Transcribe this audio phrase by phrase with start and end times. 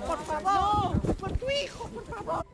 [0.00, 2.46] por favor, por tu hijo, por favor.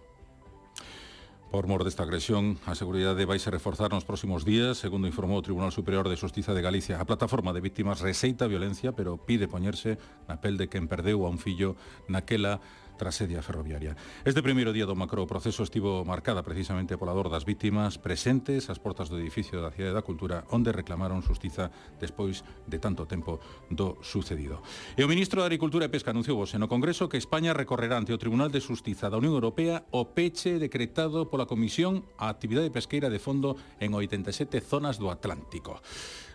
[1.52, 5.44] Por mor desta agresión, a seguridade vai se reforzar nos próximos días, segundo informou o
[5.44, 6.96] Tribunal Superior de Justiza de Galicia.
[6.96, 11.28] A plataforma de víctimas reseita a violencia, pero pide poñerse na pel de quen perdeu
[11.28, 11.76] a un fillo
[12.08, 12.64] naquela
[12.96, 13.96] trasedia ferroviaria.
[14.24, 18.78] Este primeiro día do macro proceso estivo marcada precisamente pola dor das vítimas presentes ás
[18.78, 23.98] portas do edificio da Cidade da Cultura onde reclamaron xustiza despois de tanto tempo do
[24.04, 24.60] sucedido.
[24.94, 28.14] E o ministro da Agricultura e Pesca anunciou vos no Congreso que España recorrerá ante
[28.14, 33.08] o Tribunal de Xustiza da Unión Europea o peche decretado pola Comisión á actividade pesqueira
[33.08, 35.80] de fondo en 87 zonas do Atlántico.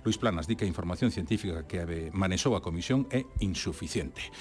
[0.04, 4.32] Luis Planas di que a información científica que manexou a Comisión é insuficiente.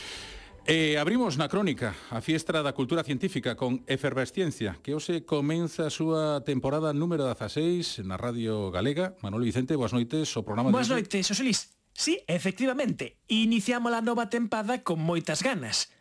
[0.67, 5.95] E abrimos na crónica a Fiestra da Cultura Científica con Efervesciencia, que hoxe comeza a
[5.95, 9.15] súa temporada número 16 na Radio Galega.
[9.23, 10.99] Manuel Vicente, boas noites, o programa Boas de...
[10.99, 11.71] noites, José Luis.
[11.95, 15.95] Sí, efectivamente, iniciamos a nova tempada con moitas ganas.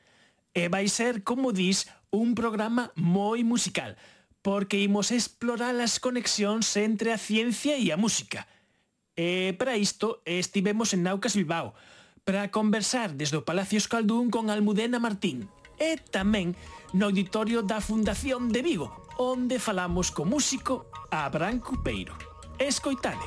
[0.50, 3.94] E vai ser, como dis, un programa moi musical,
[4.42, 8.50] porque imos explorar as conexións entre a ciencia e a música.
[9.14, 11.78] E para isto estivemos en Naucas Bilbao,
[12.26, 15.46] para conversar desde o Palacio Escaldún con Almudena Martín
[15.78, 16.58] e tamén
[16.98, 18.90] no auditorio da Fundación de Vigo,
[19.22, 22.18] onde falamos co músico Abraham Cupeiro.
[22.58, 23.22] Escoitade.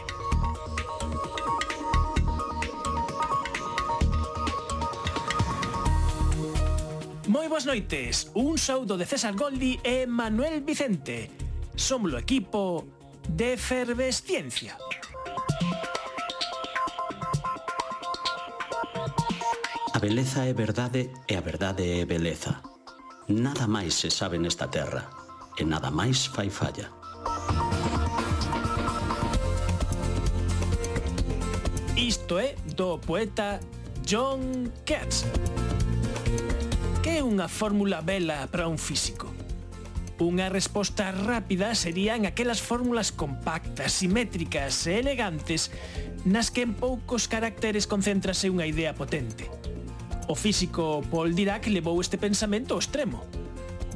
[7.30, 11.30] Moi boas noites, un saúdo de César Goldi e Manuel Vicente.
[11.78, 12.82] Somos o equipo
[13.30, 14.74] de Efervesciencia.
[14.74, 15.07] Efervesciencia.
[19.98, 22.62] A beleza é verdade e a verdade é beleza.
[23.26, 25.10] Nada máis se sabe nesta terra
[25.58, 26.86] e nada máis fai falla.
[31.98, 33.58] Isto é do poeta
[34.06, 35.26] John Keats.
[37.02, 39.26] Que é unha fórmula bela para un físico?
[40.22, 45.74] Unha resposta rápida serían aquelas fórmulas compactas, simétricas e elegantes
[46.22, 49.57] nas que en poucos caracteres concéntrase unha idea potente
[50.28, 53.24] O físico Paul Dirac levou este pensamento ao extremo.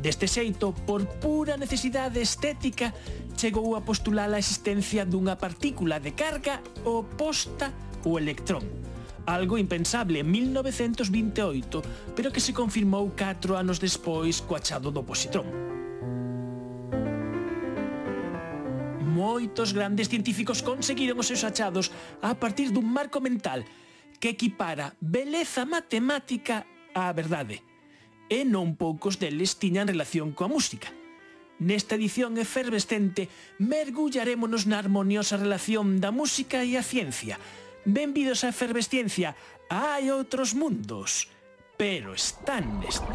[0.00, 2.88] Deste xeito, por pura necesidade estética,
[3.36, 7.68] chegou a postular a existencia dunha partícula de carga oposta
[8.00, 8.64] ao electrón.
[9.28, 15.44] Algo impensable en 1928, pero que se confirmou 4 anos despois co achado do positrón.
[19.04, 21.92] Moitos grandes científicos conseguiron os seus achados
[22.24, 23.68] a partir dun marco mental
[24.22, 26.62] que equipara beleza matemática
[26.94, 27.66] á verdade,
[28.30, 30.94] e non poucos deles tiñan relación coa música.
[31.58, 33.26] Nesta edición efervescente
[33.58, 37.34] mergullarémonos na armoniosa relación da música e a ciencia.
[37.82, 39.34] Benvidos a Efervesciencia,
[39.66, 41.26] hai outros mundos,
[41.74, 43.10] pero están neste.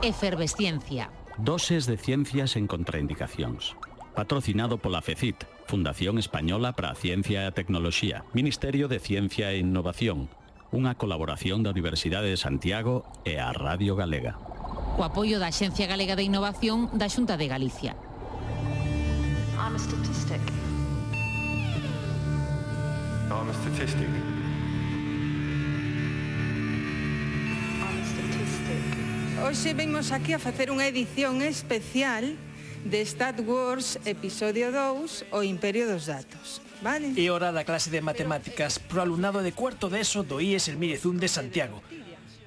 [0.00, 1.12] Efervesciencia.
[1.36, 3.76] Doses de ciencias en contraindicacións.
[4.16, 9.60] Patrocinado pola FECIT, Fundación Española para a Ciencia e a Tecnoloxía, Ministerio de Ciencia e
[9.60, 10.32] Innovación,
[10.72, 14.40] unha colaboración da Universidade de Santiago e a Radio Galega.
[14.96, 17.92] O apoio da Xencia Galega de Innovación da Xunta de Galicia.
[19.60, 20.40] I'm a statistic.
[23.28, 24.08] I'm a statistic.
[29.44, 32.40] Hoxe vemos aquí a facer unha edición especial
[32.84, 36.60] de Star Wars Episodio 2, o Imperio dos Datos.
[36.82, 37.12] Vale?
[37.16, 41.02] E hora da clase de matemáticas pro alumnado de cuarto de ESO do IES Hermírez
[41.02, 41.82] 1 de Santiago.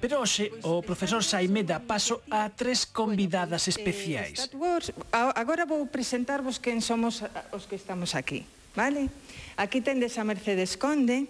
[0.00, 4.50] Pero hoxe o profesor Saime dá paso a tres convidadas especiais.
[5.12, 7.22] Agora vou presentarvos quen somos
[7.54, 8.42] os que estamos aquí,
[8.74, 9.12] vale?
[9.54, 11.28] Aquí tendes a Mercedes Conde,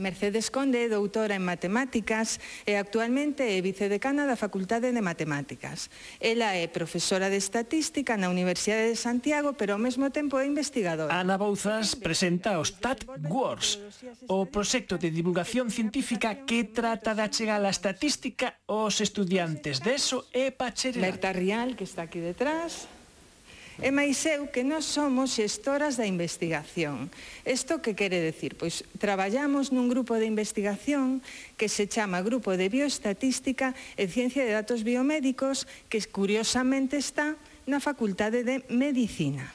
[0.00, 5.92] Mercedes Conde é doutora en matemáticas e actualmente é vicedecana da Facultade de Matemáticas.
[6.18, 11.12] Ela é profesora de estatística na Universidade de Santiago, pero ao mesmo tempo é investigadora.
[11.12, 13.78] Ana Bouzas presenta o Stat Wars,
[14.26, 20.24] o proxecto de divulgación científica que trata de achegar a estatística aos estudiantes de ESO
[20.32, 21.04] e Bachillerato.
[21.04, 22.88] Berta Rial, que está aquí detrás,
[23.80, 27.08] E máis eu que non somos xestoras da investigación.
[27.48, 28.52] Isto que quere decir?
[28.52, 31.24] Pois traballamos nun grupo de investigación
[31.56, 37.80] que se chama Grupo de Bioestatística e Ciencia de Datos Biomédicos que curiosamente está na
[37.80, 39.48] Facultade de Medicina.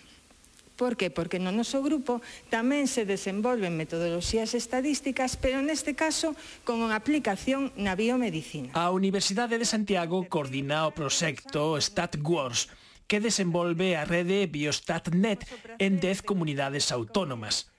[0.73, 1.13] Por que?
[1.13, 2.17] Porque no noso grupo
[2.49, 6.33] tamén se desenvolven metodoloxías estadísticas, pero neste caso
[6.67, 8.73] con unha aplicación na biomedicina.
[8.73, 12.67] A Universidade de Santiago coordina o proxecto StatWars,
[13.07, 15.45] que desenvolve a rede Biostatnet
[15.79, 17.71] en 10 comunidades autónomas.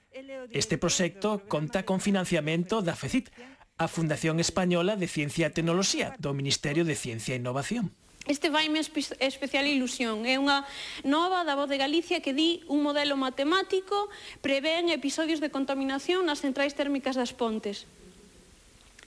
[0.51, 3.29] Este proxecto conta con financiamento da FECIT,
[3.77, 7.93] a Fundación Española de Ciencia e Tecnoloxía do Ministerio de Ciencia e Innovación.
[8.27, 10.27] Este vai me especial ilusión.
[10.27, 10.67] É unha
[11.07, 14.11] nova da voz de Galicia que di un modelo matemático
[14.43, 17.87] prevén episodios de contaminación nas centrais térmicas das pontes.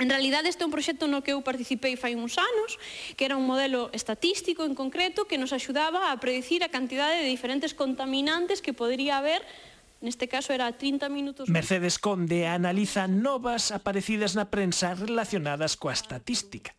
[0.00, 2.81] En realidad este é un proxecto no que eu participei fai uns anos,
[3.20, 7.29] que era un modelo estatístico en concreto que nos axudaba a predicir a cantidade de
[7.29, 9.44] diferentes contaminantes que podría haber
[10.00, 11.52] Neste caso era 30 minutos...
[11.52, 16.73] Mercedes Conde analiza novas aparecidas na prensa relacionadas coa estatística.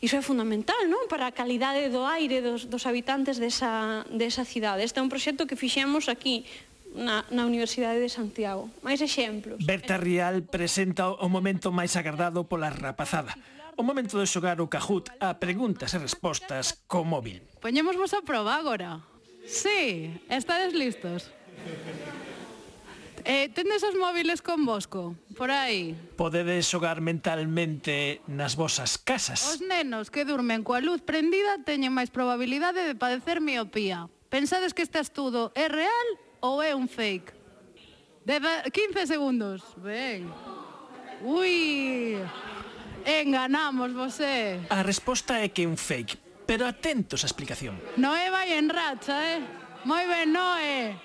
[0.00, 1.04] Iso é fundamental, non?
[1.04, 4.80] Para a calidade do aire dos, dos habitantes desa, desa cidade.
[4.80, 6.48] Este é un proxecto que fixemos aquí
[6.94, 8.70] na, na Universidade de Santiago.
[8.80, 9.60] Mais exemplos.
[9.60, 13.34] Berta Rial presenta o momento máis agardado pola rapazada.
[13.74, 17.42] O momento de xogar o Cajut a preguntas e respostas co móvil.
[17.58, 19.02] Poñemos vos a prova agora.
[19.44, 21.28] Sí, estades listos.
[23.24, 25.96] Eh, tendes os móviles con vosco, por aí.
[26.14, 29.42] Podedes xogar mentalmente nas vosas casas.
[29.48, 34.12] Os nenos que durmen coa luz prendida teñen máis probabilidade de padecer miopía.
[34.28, 36.08] Pensades que este estudo é real
[36.44, 37.32] ou é un fake?
[38.24, 39.64] Deve, 15 segundos.
[39.80, 40.28] Ben.
[41.24, 42.20] Ui.
[43.04, 44.60] Enganamos vosé.
[44.68, 47.80] A resposta é que é un fake, pero atentos á explicación.
[47.96, 49.40] Noé vai en racha, eh?
[49.88, 50.96] Moi ben, Noé.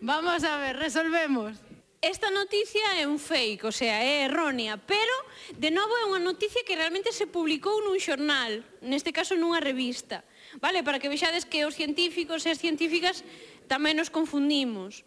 [0.00, 1.60] Vamos a ver, resolvemos.
[2.00, 5.16] Esta noticia é un fake, o sea, é errónea, pero
[5.56, 10.20] de novo é unha noticia que realmente se publicou nun xornal, neste caso nunha revista.
[10.60, 13.24] Vale, para que vexades que os científicos e as científicas
[13.66, 15.02] tamén nos confundimos.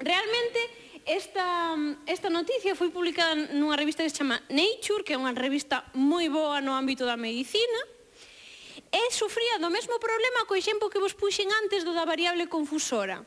[0.00, 0.60] Realmente,
[1.06, 1.76] esta,
[2.08, 6.32] esta noticia foi publicada nunha revista que se chama Nature, que é unha revista moi
[6.32, 7.80] boa no ámbito da medicina,
[8.94, 13.20] e sufría do mesmo problema co exemplo que vos puxen antes do da variable confusora.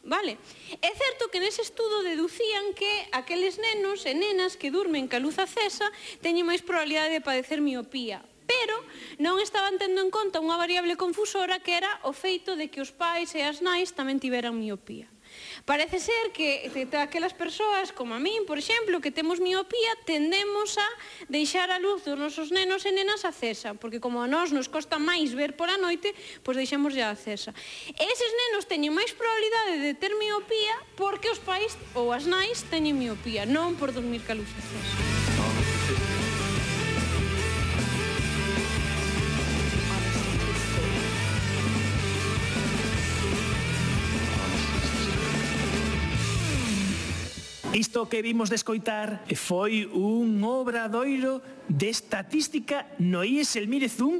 [0.00, 0.40] Vale?
[0.80, 5.36] É certo que nese estudo deducían que aqueles nenos e nenas que durmen ca luz
[5.36, 5.92] acesa
[6.24, 8.80] teñen máis probabilidade de padecer miopía, pero
[9.20, 12.88] non estaban tendo en conta unha variable confusora que era o feito de que os
[12.88, 15.12] pais e as nais tamén tiveran miopía.
[15.64, 20.88] Parece ser que, aquelas persoas como a min, por exemplo, que temos miopía, tendemos a
[21.28, 24.98] deixar a luz dos nosos nenos e nenas acesa, porque como a nós nos costa
[24.98, 27.54] máis ver pola noite, pois deixamos ya acesa.
[27.86, 32.64] E eses nenos teñen máis probabilidade de ter miopía porque os pais ou as nais
[32.72, 35.19] teñen miopía, non por dormir ca luz acesa.
[47.72, 51.38] Isto que vimos de escoitar foi un obradoiro
[51.70, 54.18] de estatística no IES el 1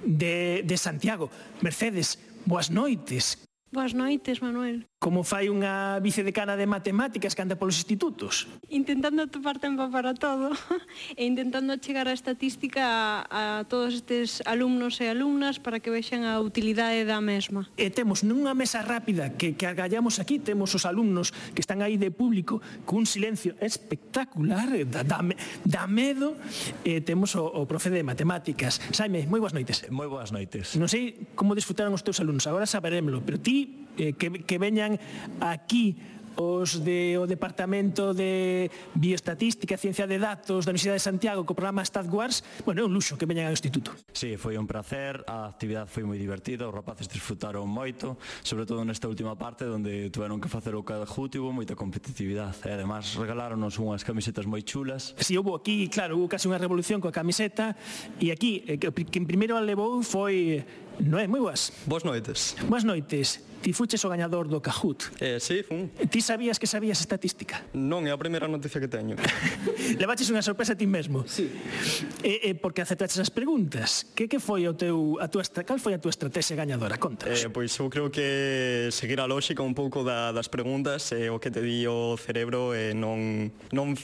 [0.00, 1.28] de, de Santiago.
[1.60, 2.16] Mercedes,
[2.48, 3.45] boas noites.
[3.76, 4.88] Boas noites, Manuel.
[4.96, 8.48] Como fai unha vicedecana de matemáticas que anda polos institutos?
[8.72, 10.48] Intentando topar tempo para todo
[11.12, 12.80] e intentando chegar a estatística
[13.28, 17.68] a, a todos estes alumnos e alumnas para que vexan a utilidade da mesma.
[17.76, 22.00] E temos nunha mesa rápida que, que agallamos aquí, temos os alumnos que están aí
[22.00, 25.20] de público cun silencio espectacular, da, da,
[25.68, 26.40] da medo,
[26.80, 28.80] e temos o, o profe de matemáticas.
[28.96, 29.84] Saime, moi boas noites.
[29.92, 30.80] Moi boas noites.
[30.80, 33.65] Non sei como disfrutaron os teus alumnos, agora saberemlo, pero ti
[33.96, 35.00] eh, que, que veñan
[35.40, 35.96] aquí
[36.36, 41.56] os de o Departamento de Bioestatística e Ciencia de Datos da Universidade de Santiago co
[41.56, 43.96] programa StatWars, bueno, é un luxo que veñan ao Instituto.
[44.12, 48.84] Sí, foi un placer, a actividade foi moi divertida, os rapaces disfrutaron moito, sobre todo
[48.84, 54.04] nesta última parte onde tiveron que facer o cajútivo, moita competitividade, e además regaláronos unhas
[54.04, 55.16] camisetas moi chulas.
[55.16, 57.72] Si, sí, houve aquí, claro, houve casi unha revolución coa camiseta,
[58.20, 60.60] e aquí, eh, que, que primeiro a levou foi
[61.00, 61.72] Noé, moi boas.
[61.84, 62.56] Boas noites.
[62.68, 63.44] Boas noites.
[63.66, 65.10] Ti fuches o gañador do Cajut.
[65.18, 65.90] Eh, sí, fun.
[65.90, 67.66] Ti sabías que sabías estatística?
[67.74, 69.18] Non, é a primeira noticia que teño.
[70.00, 71.26] Levaches unha sorpresa a ti mesmo.
[71.26, 71.50] Sí.
[72.22, 74.06] E, e porque aceptaches as preguntas.
[74.14, 76.94] Que que foi o teu a tua cal foi a tua estrategia gañadora?
[77.00, 77.42] Contanos.
[77.42, 81.34] Eh, pois eu creo que seguir a lógica un pouco da, das preguntas e eh,
[81.34, 83.98] o que te di o cerebro e eh, non non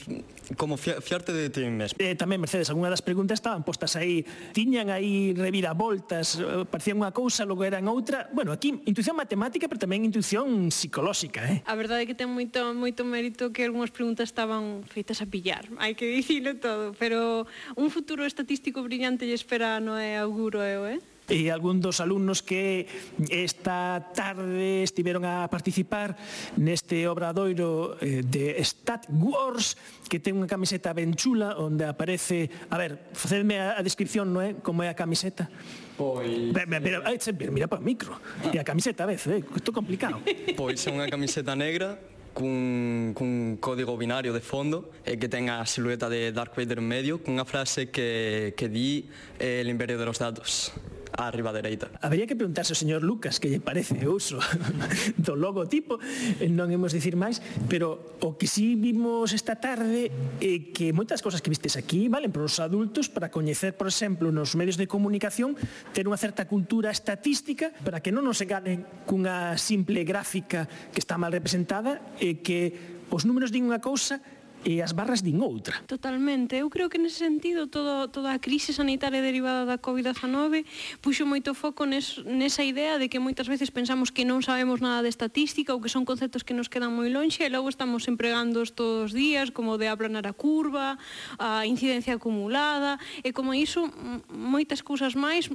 [0.59, 1.95] como fiarte de ti mesmo.
[2.03, 7.15] Eh, tamén Mercedes, algunha das preguntas estaban postas aí, tiñan aí reviravoltas, eh, parecía unha
[7.15, 8.27] cousa, logo era outra.
[8.35, 11.63] Bueno, aquí intuición matemática, pero tamén intuición psicolóxica, eh?
[11.63, 15.63] A verdade é que ten moito moito mérito que algunhas preguntas estaban feitas a pillar,
[15.79, 17.47] hai que dicilo todo, pero
[17.79, 20.99] un futuro estatístico brillante lle espera, no é auguro eu, eh?
[21.31, 22.83] e algún dos alumnos que
[23.31, 26.19] esta tarde estiveron a participar
[26.59, 29.79] neste obradoiro eh, de Stat Wars
[30.11, 34.49] que ten unha camiseta ben chula onde aparece, a ver, facedme a descripción, non é?
[34.59, 35.47] Como é a camiseta?
[35.97, 36.51] Pois...
[36.53, 37.01] Pero, pero,
[37.37, 38.49] pero, mira eh, para o micro ah.
[38.49, 39.45] E a camiseta a vez, eh?
[39.55, 40.19] isto complicado
[40.57, 42.01] Pois é unha camiseta negra
[42.33, 46.87] cun, cun código binario de fondo e que ten a silueta de Darth Vader en
[46.89, 49.07] medio cunha frase que, que di
[49.37, 50.73] eh, el imperio de los datos
[51.13, 51.93] á riba dereita.
[52.01, 54.41] Habería que preguntarse ao señor Lucas que lle parece o uso
[55.25, 56.01] do logotipo,
[56.41, 57.39] eh, non hemos dicir máis,
[57.69, 60.09] pero o que si sí vimos esta tarde
[60.41, 64.33] é que moitas cosas que vistes aquí valen para os adultos para coñecer, por exemplo,
[64.33, 65.53] nos medios de comunicación,
[65.93, 71.21] ter unha certa cultura estatística para que non nos enganen cunha simple gráfica que está
[71.21, 74.17] mal representada e que os números din unha cousa
[74.65, 75.83] e as barras din outra.
[75.87, 76.55] Totalmente.
[76.55, 80.65] Eu creo que nese sentido todo, toda a crise sanitaria derivada da COVID-19
[81.03, 85.03] puxo moito foco nes, nesa idea de que moitas veces pensamos que non sabemos nada
[85.03, 88.63] de estatística ou que son conceptos que nos quedan moi lonxe e logo estamos empregando
[88.71, 90.95] todos os días como de aplanar a curva,
[91.37, 93.91] a incidencia acumulada e como iso
[94.31, 95.51] moitas cousas máis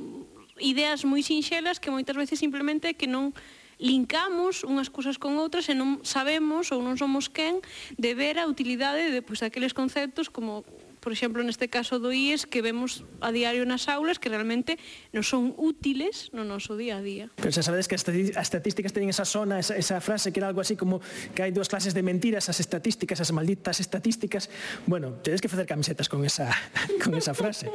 [0.60, 3.32] ideas moi sinxelas que moitas veces simplemente que non
[3.78, 7.62] linkamos unhas cousas con outras e non sabemos ou non somos quen
[7.94, 10.66] de ver a utilidade de pois, aqueles conceptos como
[10.98, 14.76] por exemplo, neste caso do IES que vemos a diario nas aulas que realmente
[15.14, 17.30] non son útiles no noso día a día.
[17.38, 20.60] Pero xa sabedes que as estatísticas teñen esa zona, esa, esa frase que era algo
[20.60, 21.00] así como
[21.32, 24.50] que hai dúas clases de mentiras, as estatísticas, as malditas estatísticas.
[24.84, 26.50] Bueno, tedes que facer camisetas con esa,
[27.02, 27.70] con esa frase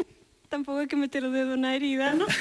[0.53, 2.29] tampouco hai que meter o dedo na herida, non?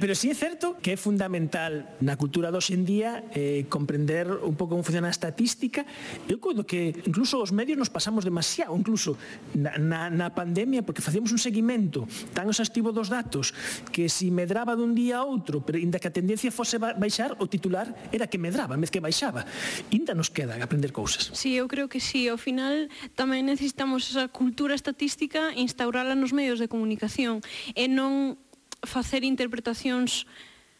[0.00, 4.52] Pero sí é certo que é fundamental na cultura dos en día eh, comprender un
[4.52, 5.88] pouco como funciona a estatística.
[6.28, 9.16] Eu coido que incluso os medios nos pasamos demasiado, incluso
[9.56, 12.04] na, na, na pandemia, porque facíamos un seguimento
[12.36, 13.56] tan exhaustivo dos datos
[13.88, 17.48] que si medraba dun día a outro, pero inda que a tendencia fose baixar, o
[17.48, 19.48] titular era que medraba, mes que baixaba.
[19.88, 21.32] Inda nos queda aprender cousas.
[21.32, 22.28] Sí, eu creo que sí.
[22.28, 27.40] Ao final tamén necesitamos esa cultura estatística instaurala nos medios de comunicación
[27.78, 28.36] e non
[28.84, 30.26] facer interpretacións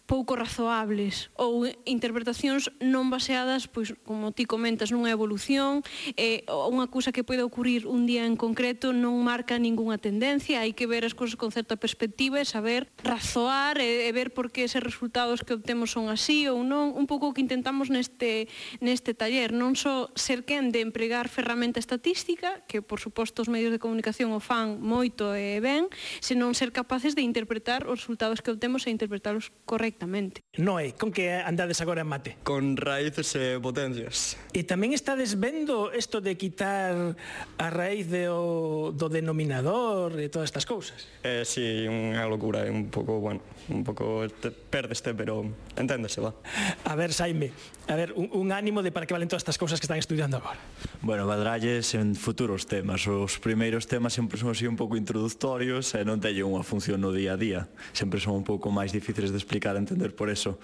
[0.08, 5.84] pouco razoables ou interpretacións non baseadas, pois como ti comentas, nunha evolución,
[6.16, 10.72] eh, unha cousa que pode ocurrir un día en concreto non marca ningunha tendencia, hai
[10.72, 14.64] que ver as cousas con certa perspectiva e saber razoar e, e ver por que
[14.64, 18.48] eses resultados que obtemos son así ou non, un pouco o que intentamos neste
[18.80, 23.76] neste taller, non só ser quen de empregar ferramenta estatística, que por suposto os medios
[23.76, 25.92] de comunicación o fan moito e ben,
[26.24, 29.97] senón ser capaces de interpretar os resultados que obtemos e interpretalos correctamente.
[29.98, 30.44] Perfectamente.
[30.58, 32.34] Noé, con que andades agora en mate?
[32.42, 34.34] Con raíces e potencias.
[34.50, 37.14] E tamén estades vendo isto de quitar
[37.62, 41.06] a raíz de o, do denominador e todas estas cousas?
[41.22, 43.38] Eh, si, sí, unha locura, é un pouco, bueno,
[43.70, 45.46] un pouco te, perdeste, pero
[45.78, 46.34] enténdese, va.
[46.90, 47.54] A ver, Saime,
[47.86, 50.42] a ver, un, un ánimo de para que valen todas estas cousas que están estudiando
[50.42, 50.58] agora.
[51.06, 53.06] Bueno, vadralles en futuros temas.
[53.06, 57.14] Os primeiros temas sempre son así un pouco introductorios e non teñen unha función no
[57.14, 57.70] día a día.
[57.94, 60.58] Sempre son un pouco máis difíciles de explicar e entender por eso eso.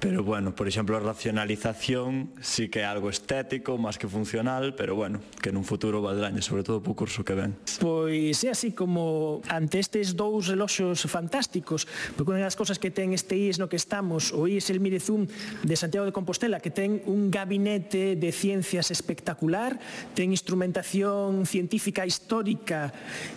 [0.00, 4.96] Pero bueno, por exemplo, a racionalización sí que é algo estético máis que funcional, pero
[4.96, 7.52] bueno, que nun futuro valdráñe, sobre todo pro curso que ven.
[7.84, 11.84] Pois é así como ante estes dous reloxos fantásticos,
[12.16, 15.28] porque unha das cousas que ten este IES no que estamos, o IES El Mirezum
[15.28, 19.76] de Santiago de Compostela, que ten un gabinete de ciencias espectacular,
[20.16, 22.88] ten instrumentación científica histórica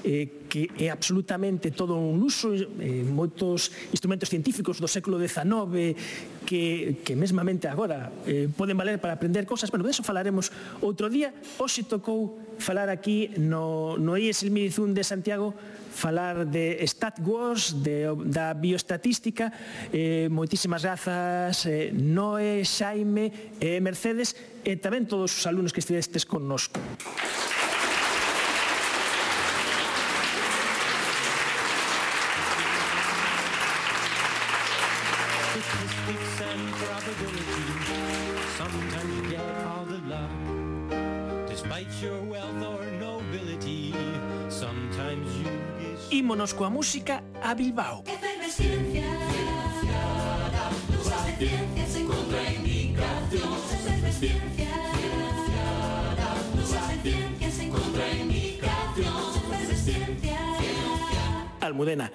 [0.07, 6.99] eh, que é absolutamente todo un uso, eh, moitos instrumentos científicos do século XIX que,
[7.03, 10.51] que mesmamente agora eh, poden valer para aprender cousas, bueno, de eso falaremos
[10.83, 11.31] outro día.
[11.57, 15.55] Hoxe tocou falar aquí no, no IES el Mirizún de Santiago,
[15.93, 19.53] falar de Stat Wars, de, da bioestatística,
[19.93, 26.25] Eh, moitísimas grazas, eh, Noé, Xaime, eh, Mercedes e tamén todos os alumnos que estivestes
[26.25, 26.79] connosco.
[26.79, 27.62] Aplausos
[46.13, 48.05] Ímonos coa música a Bilbao.
[48.05, 49.01] Efervesciencia,
[61.65, 62.13] Almudena,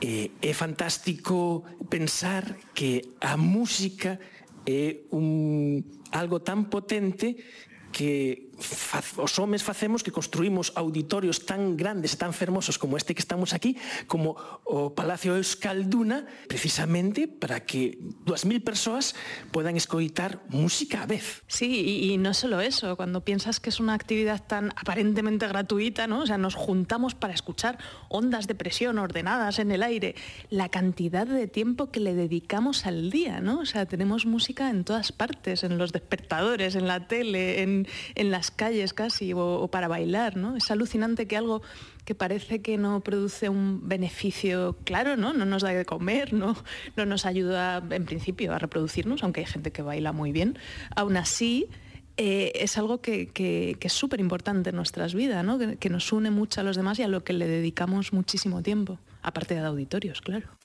[0.00, 4.16] eh, é fantástico pensar que a música
[4.64, 5.84] é un
[6.16, 7.36] algo tan potente
[7.92, 8.48] que
[9.16, 13.52] os homes facemos que construímos auditorios tan grandes e tan fermosos como este que estamos
[13.52, 13.76] aquí,
[14.06, 14.36] como
[14.94, 19.14] Palacio Euskalduna, precisamente para que 2.000 persoas
[19.50, 21.42] puedan escoitar música a vez.
[21.46, 26.06] Sí, y, y, no solo eso, cuando piensas que es una actividad tan aparentemente gratuita,
[26.06, 26.22] ¿no?
[26.22, 27.78] O sea, nos juntamos para escuchar
[28.08, 30.14] ondas de presión ordenadas en el aire,
[30.50, 33.60] la cantidad de tiempo que le dedicamos al día, ¿no?
[33.60, 38.30] O sea, tenemos música en todas partes, en los despertadores, en la tele, en, en
[38.30, 40.56] las calles casi, o, para bailar, ¿no?
[40.56, 41.62] Es alucinante que algo
[42.04, 45.32] que parece que no produce un beneficio claro, ¿no?
[45.32, 46.56] No nos da de comer, no,
[46.96, 50.58] no nos ayuda en principio a reproducirnos, aunque hay gente que baila muy bien.
[50.96, 51.68] Aún así,
[52.16, 55.58] eh, es algo que, que, que es súper importante en nuestras vidas, ¿no?
[55.58, 58.62] que, que nos une mucho a los demás y a lo que le dedicamos muchísimo
[58.62, 60.61] tiempo, aparte de auditorios, claro.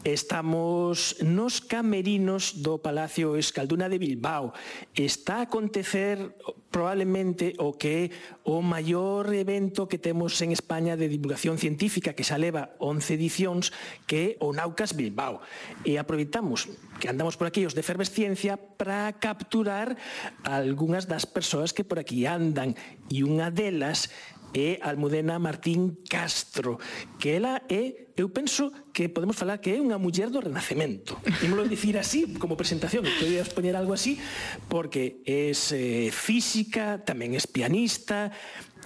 [0.00, 4.56] Estamos nos camerinos do Palacio Escalduna de Bilbao.
[4.96, 6.40] Está a acontecer
[6.72, 8.10] probablemente o que é
[8.48, 13.76] o maior evento que temos en España de divulgación científica que xa leva 11 edicións
[14.08, 15.44] que é o Naucas Bilbao.
[15.84, 20.00] E aproveitamos que andamos por aquí os de Fervesciencia para capturar
[20.48, 22.72] algunhas das persoas que por aquí andan
[23.12, 24.08] e unha delas
[24.54, 26.78] é Almudena Martín Castro,
[27.18, 31.16] que ela é, eu penso que podemos falar que é unha muller do Renacemento.
[31.40, 34.18] Imolo dicir así como presentación, podías poñer algo así,
[34.68, 38.34] porque é eh, física, tamén é pianista,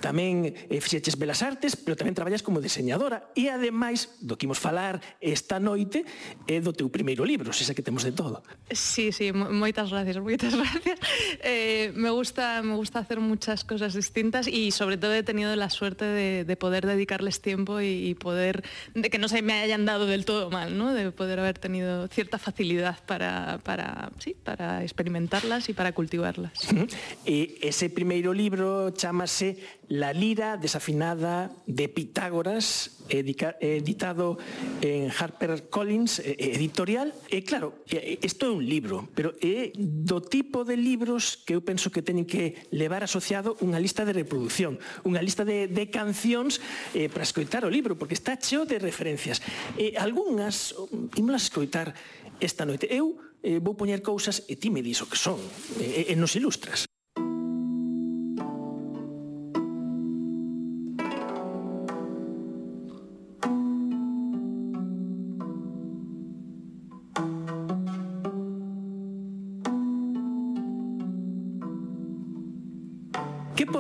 [0.04, 4.61] tamén eh, fixeches Belas Artes, pero tamén traballas como diseñadora e ademais do que imos
[4.61, 6.04] falar esta noite
[6.44, 8.44] é do teu primeiro libro, xa que temos de todo.
[8.68, 11.00] Sí, sí, moitas gracias, moitas gracias.
[11.40, 15.73] Eh, me gusta me gusta hacer muchas cosas distintas y sobre todo he tenido la
[15.73, 18.61] suerte de, de poder dedicarles tiempo y, y poder
[18.92, 20.92] de que no se me hayan dado del todo mal, ¿no?
[20.92, 26.52] De poder haber tenido cierta facilidad para para, sí, para experimentarlas e para cultivarlas.
[26.68, 26.88] Uh eh, -huh.
[27.25, 29.56] E ese primeiro libro chamase
[29.94, 34.38] La lira desafinada de Pitágoras, editado
[34.82, 37.14] en Harper Collins editorial.
[37.30, 41.62] Eh, e claro, isto é un libro, pero é do tipo de libros que eu
[41.62, 46.58] penso que teñen que levar asociado unha lista de reproducción, unha lista de, de cancións
[46.90, 49.46] eh, para escoitar o libro, porque está cheo de referencias.
[49.78, 50.74] Eh, e algunhas,
[51.14, 51.94] ímolas escoitar
[52.42, 52.90] esta noite.
[52.90, 53.14] Eu
[53.46, 55.38] eh, vou poñer cousas e ti me dis o que son,
[55.78, 56.90] e, e nos ilustras.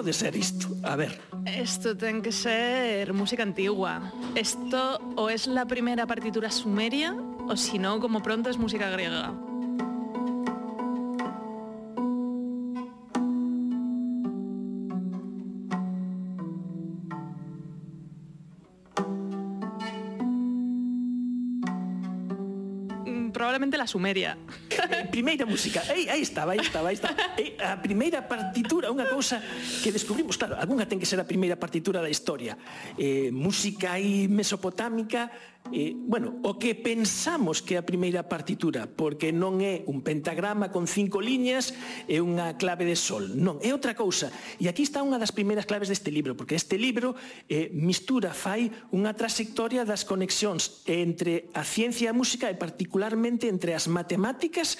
[0.04, 0.68] Pode ser isto?
[0.82, 1.18] A ver.
[1.46, 4.12] Esto ten que ser música antigua.
[4.36, 7.16] Esto o es la primera partitura sumeria
[7.48, 9.32] o si no, como pronto es música griega.
[23.32, 24.36] probablemente la sumeria.
[24.90, 27.16] Eh, primeira música, aí, aí estaba, aí estaba, aí estaba.
[27.40, 29.40] E a primeira partitura, unha cousa
[29.80, 32.58] que descubrimos, claro, algunha ten que ser a primeira partitura da historia.
[32.98, 35.32] Eh, música aí mesopotámica,
[35.72, 40.68] eh, bueno, o que pensamos que é a primeira partitura, porque non é un pentagrama
[40.68, 41.72] con cinco liñas
[42.04, 44.28] e unha clave de sol, non, é outra cousa.
[44.60, 47.16] E aquí está unha das primeiras claves deste libro, porque este libro
[47.48, 53.48] eh, mistura, fai unha trayectoria das conexións entre a ciencia e a música e particularmente
[53.48, 54.73] entre as matemáticas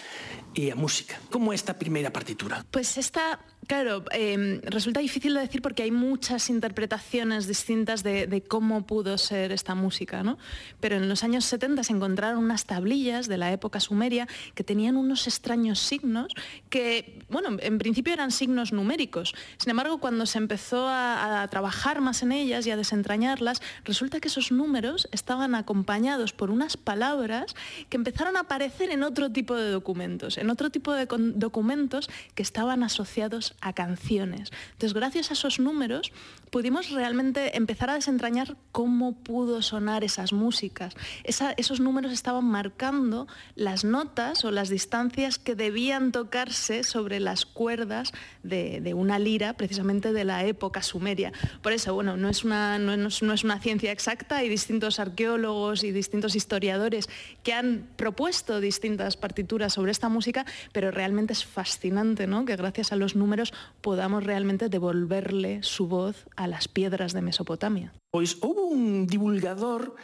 [0.54, 1.18] e a música.
[1.30, 2.64] Como é esta primeira partitura?
[2.70, 8.42] Pues esta Claro, eh, resulta difícil de decir porque hay muchas interpretaciones distintas de, de,
[8.42, 10.38] cómo pudo ser esta música, ¿no?
[10.80, 14.96] Pero en los años 70 se encontraron unas tablillas de la época sumeria que tenían
[14.96, 16.32] unos extraños signos
[16.68, 19.34] que, bueno, en principio eran signos numéricos.
[19.56, 24.20] Sin embargo, cuando se empezó a, a trabajar más en ellas y a desentrañarlas, resulta
[24.20, 27.54] que esos números estaban acompañados por unas palabras
[27.88, 32.42] que empezaron a aparecer en otro tipo de documentos, en otro tipo de documentos que
[32.42, 34.50] estaban asociados a canciones.
[34.72, 36.12] Entonces, gracias a esos números,
[36.50, 40.94] pudimos realmente empezar a desentrañar cómo pudo sonar esas músicas.
[41.24, 48.12] Esos números estaban marcando las notas o las distancias que debían tocarse sobre las cuerdas
[48.42, 51.32] de, una lira, precisamente de la época sumeria.
[51.62, 55.82] Por eso, bueno, no es, una, no, no es una ciencia exacta, hay distintos arqueólogos
[55.82, 57.08] y distintos historiadores
[57.42, 62.44] que han propuesto distintas partituras sobre esta música, pero realmente es fascinante, ¿no?
[62.44, 67.22] Que gracias a los números compañeros podamos realmente devolverle su voz a las piedras de
[67.22, 67.92] Mesopotamia.
[68.10, 69.94] Pois houve un divulgador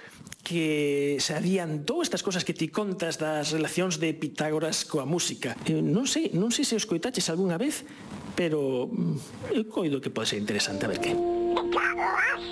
[0.42, 5.56] que se adiantou estas cosas que ti contas das relacións de Pitágoras coa música.
[5.64, 7.86] Eu non sei, non sei se os coitaches algunha vez,
[8.36, 11.14] pero mm, eu coido que pode ser interesante a ver que.
[11.14, 12.42] Pitágoras,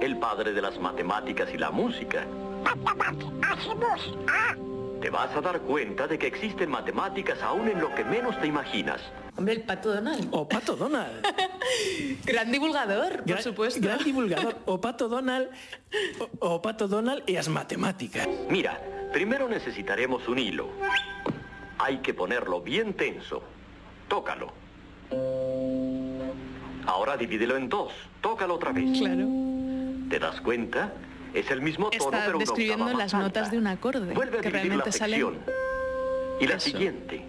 [0.00, 2.24] el padre de las matemáticas y la música.
[2.64, 4.56] Matemáticas y música.
[5.00, 8.48] Te vas a dar cuenta de que existen matemáticas aún en lo que menos te
[8.48, 9.00] imaginas.
[9.36, 10.28] Hombre, el Pato Donald.
[10.32, 11.24] O Pato Donald.
[12.24, 13.80] gran divulgador, gran, por supuesto.
[13.80, 14.56] Gran divulgador.
[14.66, 15.48] O Pato Donald,
[16.40, 18.26] o, o Pato Donald e as matemáticas.
[18.50, 18.80] Mira,
[19.12, 20.68] primero necesitaremos un hilo.
[21.78, 23.42] Hay que ponerlo bien tenso.
[24.08, 24.50] Tócalo.
[26.86, 27.92] Ahora divídelo en dos.
[28.20, 28.98] Tócalo otra vez.
[28.98, 29.28] Claro.
[30.10, 30.90] ¿Te das cuenta?
[31.34, 33.50] Es el mismo tono, Está pero una describiendo octava las más notas alta.
[33.52, 35.38] de un acorde, Vuelve a que realmente la salen...
[36.40, 36.70] Y la Eso.
[36.70, 37.24] siguiente.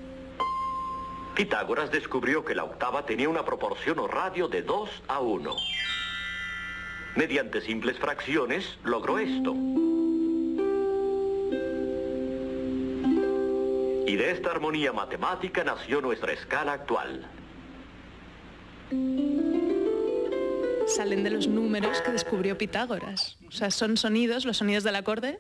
[1.36, 5.56] Pitágoras descubrió que la octava tenía una proporción o radio de 2 a 1.
[7.16, 9.54] Mediante simples fracciones logró esto.
[14.08, 17.28] Y de esta armonía matemática nació nuestra escala actual.
[20.90, 23.38] Salen de los números que descubrió Pitágoras.
[23.48, 25.40] O sea, son sonidos, los sonidos del acorde.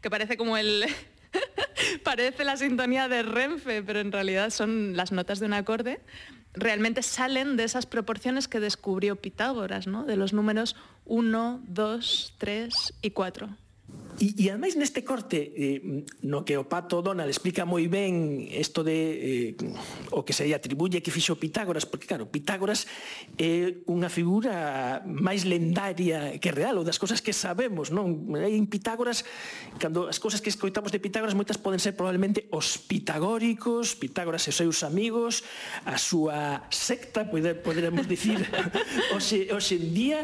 [0.00, 0.86] Que parece como el...
[2.04, 6.00] parece la sintonía de Renfe, pero en realidad son las notas de un acorde.
[6.54, 10.04] Realmente salen de esas proporciones que descubrió Pitágoras, ¿no?
[10.04, 13.48] De los números 1, 2, 3 y 4.
[14.20, 18.84] E, e ademais neste corte eh, no que o Pato Donald explica moi ben isto
[18.84, 22.84] de eh, o que se atribuye que fixo Pitágoras, porque claro, Pitágoras
[23.40, 28.28] é unha figura máis lendaria que real, ou das cousas que sabemos, non?
[28.36, 29.24] En Pitágoras,
[29.80, 34.52] cando as cousas que escoitamos de Pitágoras moitas poden ser probablemente os pitagóricos, Pitágoras e
[34.52, 35.48] os seus amigos,
[35.88, 38.44] a súa secta, poderemos dicir,
[39.16, 40.20] hoxe, hoxe en día,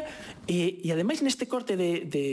[0.47, 2.23] Eh, e, e ademais neste corte de, de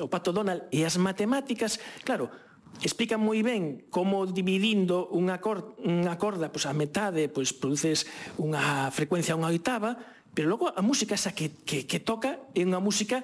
[0.00, 2.32] o Pato Donald e as matemáticas, claro,
[2.80, 8.08] explica moi ben como dividindo unha, cor, unha corda pois, a metade pois, produces
[8.40, 10.00] unha frecuencia unha oitava,
[10.32, 13.20] pero logo a música esa que, que, que toca é unha música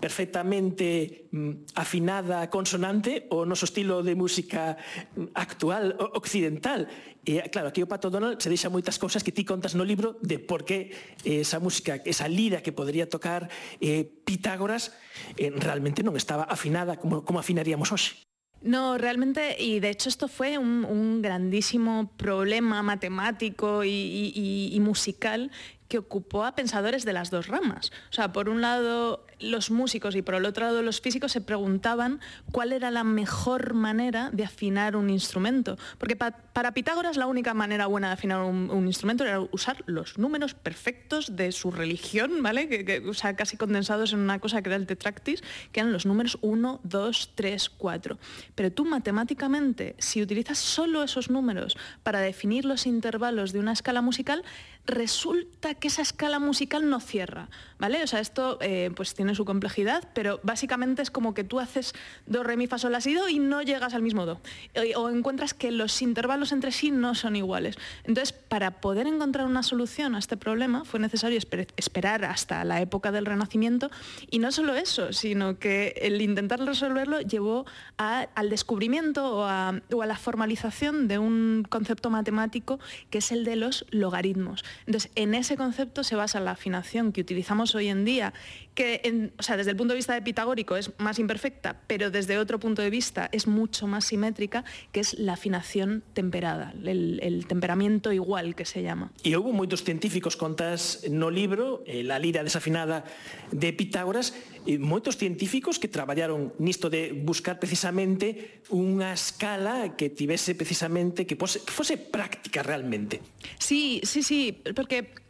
[0.00, 4.76] perfectamente mm, afinada consonante o noso estilo de música
[5.14, 6.88] mm, actual occidental.
[7.26, 10.14] E claro, aquí o Pato Donald se deixa moitas cousas que ti contas no libro
[10.22, 10.94] de por que
[11.26, 13.50] eh, esa música, esa lira que podría tocar
[13.82, 14.94] eh, Pitágoras
[15.34, 18.26] eh, realmente non estaba afinada como, como afinaríamos hoxe.
[18.62, 24.80] No, realmente, y de hecho esto fue un, un grandísimo problema matemático y, y, y
[24.80, 25.52] musical
[25.88, 27.92] que ocupó a pensadores de las dos ramas.
[28.10, 31.42] O sea, por un lado los músicos y por el otro lado los físicos se
[31.42, 32.20] preguntaban
[32.52, 35.76] cuál era la mejor manera de afinar un instrumento.
[35.98, 40.16] Porque pa- para Pitágoras la única manera buena de afinar un, instrumento era usar los
[40.18, 42.68] números perfectos de su religión, ¿vale?
[42.68, 45.92] Que, que- o sea, casi condensados en una cosa que era el tetractis, que eran
[45.92, 48.18] los números 1, 2, 3, 4.
[48.54, 54.00] Pero tú matemáticamente, si utilizas solo esos números para definir los intervalos de una escala
[54.00, 54.42] musical,
[54.86, 58.02] resulta que esa escala musical no cierra, ¿vale?
[58.02, 61.94] O sea, esto eh, pues tiene su complejidad, pero básicamente es como que tú haces
[62.26, 64.40] do, re, mi, fa, sol, la, si, do y no llegas al mismo do.
[64.74, 67.76] Eh, O encuentras que los intervalos entre sí no son iguales.
[68.04, 72.80] Entonces, para poder encontrar una solución a este problema fue necesario esper- esperar hasta la
[72.80, 73.90] época del Renacimiento
[74.30, 80.16] y no solo eso, sino que el intentar resolverlo llevó al descubrimiento o a la
[80.16, 82.78] formalización de un concepto matemático
[83.10, 84.64] que es el de los logaritmos.
[84.86, 88.32] Entonces, en ese concepto se basa la afinación que utilizamos tenemos hoy en día,
[88.74, 92.10] que en, o sea, desde el punto de vista de pitagórico es más imperfecta, pero
[92.10, 97.18] desde otro punto de vista es mucho más simétrica, que es la afinación temperada, el,
[97.22, 99.10] el temperamento igual que se llama.
[99.24, 103.04] E houve moitos científicos contas no libro, eh, La lira desafinada
[103.50, 110.52] de Pitágoras, y moitos científicos que traballaron nisto de buscar precisamente unha escala que tivese
[110.58, 113.22] precisamente que, pose, que fose práctica realmente.
[113.56, 115.25] Sí, sí, sí, porque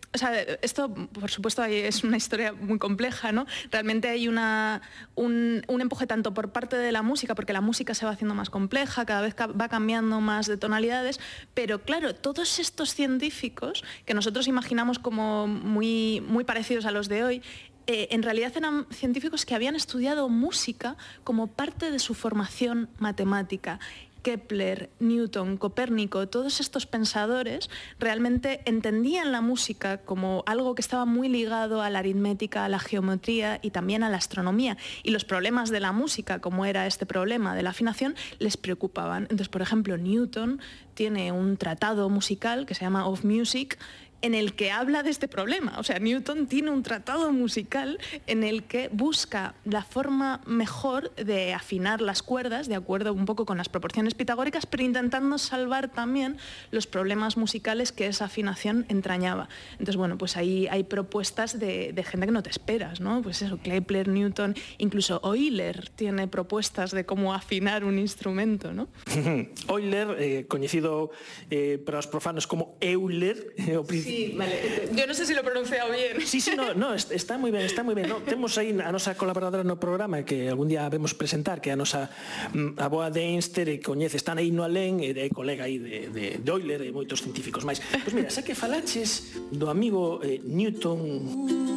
[0.63, 3.47] esto, por supuesto, es una historia muy compleja, ¿no?
[3.71, 4.83] Realmente hay una,
[5.15, 8.51] un, empuje tanto por parte de la música, porque la música se va haciendo más
[8.51, 11.21] compleja, cada vez va cambiando más de tonalidades,
[11.55, 17.25] pero claro, todos estos científicos que nosotros imaginamos como muy, muy parecidos a los de
[17.25, 17.43] hoy,
[17.89, 23.79] eh, en realidad eran científicos que habían estudiado música como parte de su formación matemática
[24.27, 31.29] Kepler, Newton, Copérnico, todos estos pensadores realmente entendían la música como algo que estaba muy
[31.29, 34.79] ligado a la aritmética, a la geometría y también a la astronomía.
[35.05, 39.23] Y los problemas de la música, como era este problema de la afinación, les preocupaban.
[39.23, 40.61] Entonces, por ejemplo, Newton
[40.95, 43.79] tiene un tratado musical que se llama Of Music,
[44.23, 45.79] en el que habla de este problema.
[45.79, 51.55] O sea, Newton tiene un tratado musical en el que busca la forma mejor de
[51.55, 56.37] afinar las cuerdas, de acuerdo un poco con las proporciones pitagóricas, pero intentando salvar también
[56.71, 59.49] los problemas musicales que esa afinación entrañaba.
[59.73, 63.23] Entonces, bueno, pues ahí hay propuestas de, gente que no te esperas, ¿no?
[63.23, 68.89] Pues eso, Kepler, Newton, incluso Euler tiene propuestas de cómo afinar un instrumento, ¿no?
[69.69, 71.11] Euler, eh, coñecido
[71.51, 74.87] eh, para os profanos como Euler, eh, Sí, vale.
[74.95, 76.23] Yo non sé si se lo pronunciado bien.
[76.23, 78.07] Sí, sí, no, no está moi ben, está moi ben.
[78.07, 81.75] No, temos aí a nosa colaboradora no programa que algún día vemos presentar, que é
[81.75, 82.07] a nosa
[82.55, 85.67] mm, a boa de Einster, e coñece, están aí no alén, e eh, de colega
[85.67, 87.83] aí de, de, de Euler e moitos científicos máis.
[87.83, 91.75] Pois mira, xa que falaches do amigo eh, Newton...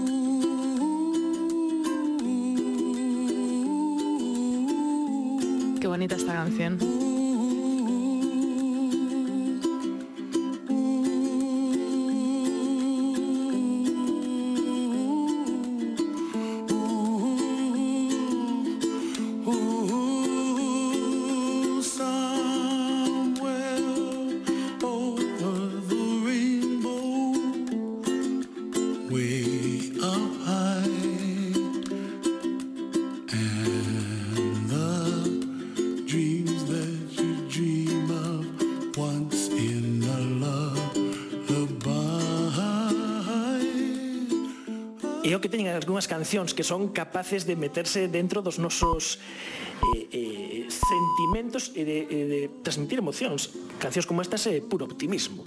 [5.81, 6.98] Qué bonita esta canción.
[46.29, 49.17] cancións que son capaces de meterse dentro dos nosos
[49.97, 53.49] eh, eh, sentimentos e de, eh, de transmitir emocións.
[53.81, 55.41] Cancións como estas é eh, puro optimismo.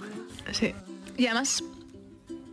[0.51, 0.75] Sí.
[1.15, 1.63] E además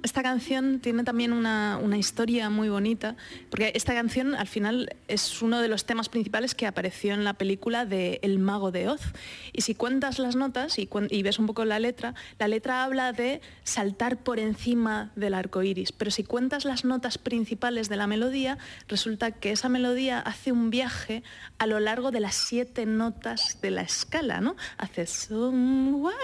[0.02, 3.16] esta canción tiene también una, una historia muy bonita,
[3.50, 7.34] porque esta canción al final es uno de los temas principales que apareció en la
[7.34, 9.00] película de El mago de Oz.
[9.52, 10.88] Y si cuentas las notas y,
[11.22, 15.92] ves un poco la letra, la letra habla de saltar por encima del arco iris.
[15.92, 18.58] Pero si cuentas las notas principales de la melodía,
[18.88, 21.22] resulta que esa melodía hace un viaje
[21.58, 24.56] a lo largo de las siete notas de la escala, ¿no?
[24.78, 26.16] Hace somewhere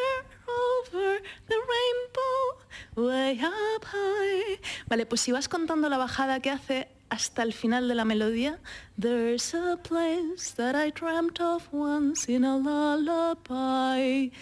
[4.89, 8.59] Vale, pues si vas contando la bajada que hace hasta el final de la melodía,
[8.99, 14.33] There's a place that I dreamt of once in a lullaby.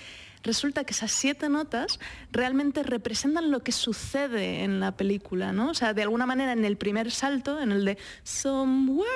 [0.45, 1.99] Resulta que esas siete notas
[2.31, 5.71] realmente representan lo que sucede en la película, ¿no?
[5.71, 9.09] O sea, de alguna manera en el primer salto, en el de somewhere,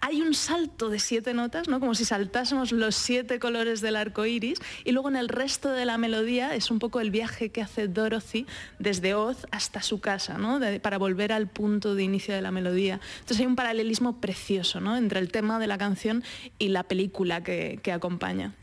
[0.00, 1.80] hay un salto de siete notas, ¿no?
[1.80, 5.84] Como si saltásemos los siete colores del arco iris, y luego en el resto de
[5.84, 8.46] la melodía es un poco el viaje que hace Dorothy
[8.78, 10.60] desde Oz hasta su casa, ¿no?
[10.80, 13.00] Para volver al punto de inicio de la melodía.
[13.20, 14.96] Entonces hay un paralelismo precioso, ¿no?
[14.96, 16.22] Entre el tema de la canción
[16.58, 18.54] y la película que, que acompaña.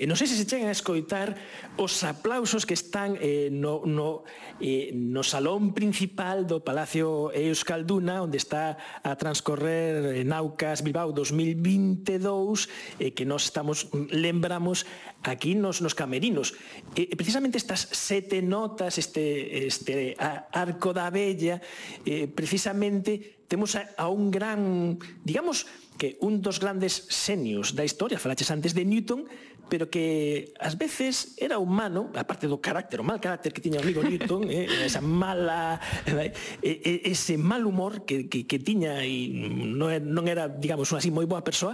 [0.00, 1.36] E non sei se se chegan a escoitar
[1.76, 4.24] os aplausos que están eh, no, no,
[4.56, 12.72] eh, no salón principal do Palacio Euskalduna, onde está a transcorrer Naucas Bilbao 2022,
[13.04, 14.88] eh, que nos estamos lembramos
[15.20, 16.56] aquí nos, nos camerinos.
[16.96, 21.60] Eh, precisamente estas sete notas, este, este a, arco da bella,
[22.08, 28.18] eh, precisamente temos a, a un gran, digamos, que un dos grandes senios da historia,
[28.18, 29.28] falaches antes de Newton,
[29.68, 33.84] pero que ás veces era humano, aparte do carácter, o mal carácter que tiña o
[33.84, 39.32] amigo Newton, eh, esa mala eh, eh, ese mal humor que, que, que tiña e
[39.72, 41.72] non era, digamos, unha así moi boa persoa,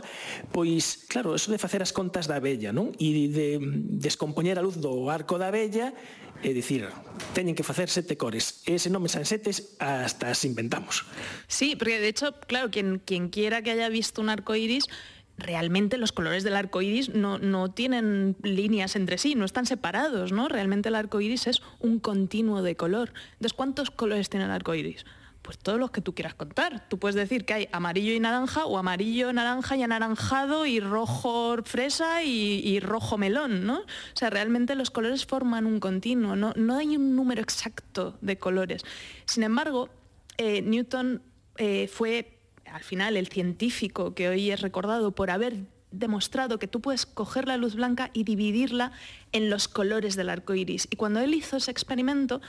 [0.54, 2.94] pois, claro, eso de facer as contas da abella, non?
[3.02, 3.58] E de
[3.98, 5.90] descompoñer a luz do arco da abella
[6.42, 6.86] é dicir,
[7.34, 8.62] teñen que facer sete cores.
[8.62, 11.02] Ese nome san setes, hasta as inventamos.
[11.50, 14.86] Sí, porque de hecho, claro, quien, quien quiera que haya visto un arco iris,
[15.38, 20.32] realmente los colores del arco iris no, no tienen líneas entre sí, no están separados,
[20.32, 20.48] ¿no?
[20.48, 23.12] Realmente el arco iris es un continuo de color.
[23.34, 25.06] Entonces, ¿cuántos colores tiene el arco iris?
[25.42, 26.88] Pues todos los que tú quieras contar.
[26.88, 31.56] Tú puedes decir que hay amarillo y naranja, o amarillo, naranja y anaranjado, y rojo
[31.64, 33.78] fresa y, rojo melón, ¿no?
[33.78, 38.36] O sea, realmente los colores forman un continuo, no, no hay un número exacto de
[38.36, 38.82] colores.
[39.24, 39.88] Sin embargo,
[40.36, 41.22] eh, Newton
[41.56, 42.37] eh, fue
[42.72, 45.56] al final el científico que hoy es recordado por haber
[45.90, 48.92] demostrado que tú puedes coger la luz blanca y dividirla
[49.32, 50.86] en los colores del arco iris.
[50.90, 52.40] Y cuando él hizo ese experimento,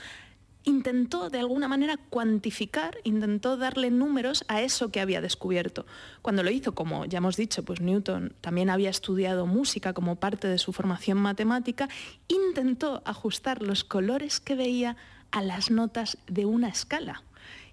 [0.64, 5.86] intentó de alguna manera cuantificar, intentó darle números a eso que había descubierto.
[6.22, 10.48] Cuando lo hizo, como ya hemos dicho, pues Newton también había estudiado música como parte
[10.48, 11.88] de su formación matemática,
[12.28, 14.96] intentó ajustar los colores que veía
[15.30, 17.22] a las notas de una escala.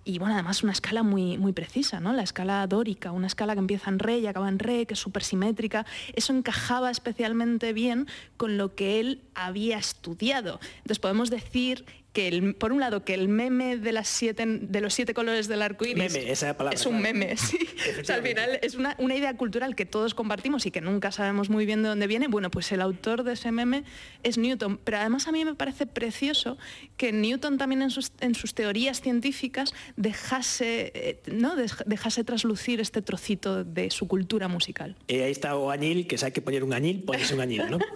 [0.08, 2.13] Y bueno, además una escala muy, muy precisa, ¿no?
[2.13, 5.00] La escala dórica, una escala que empieza en re y acaba en re, que es
[5.02, 5.86] súper simétrica.
[6.13, 10.62] Eso encajaba especialmente bien con lo que él había estudiado.
[10.78, 14.82] Entonces podemos decir que el- por un lado que el meme de las siete de
[14.82, 17.13] los siete colores del arco iris Meme, esa palabra, es un claro.
[17.13, 17.60] meme, sí.
[18.02, 21.12] O sea, al final es una, una idea cultural que todos compartimos y que nunca
[21.12, 22.28] sabemos muy bien de dónde viene.
[22.28, 23.84] Bueno, pues el autor de ese meme
[24.24, 24.80] es Newton.
[24.84, 26.58] Pero además a mí me parece precioso
[26.98, 31.56] que Newton también en sus, en sus teorías científicas dejase, eh, ¿no?
[31.56, 34.96] Dej- dejase traslucir este trocito de su cultura musical.
[35.08, 37.70] E aí está o añil, que se hai que poñer un añil, poñese un añil,
[37.70, 37.78] ¿no?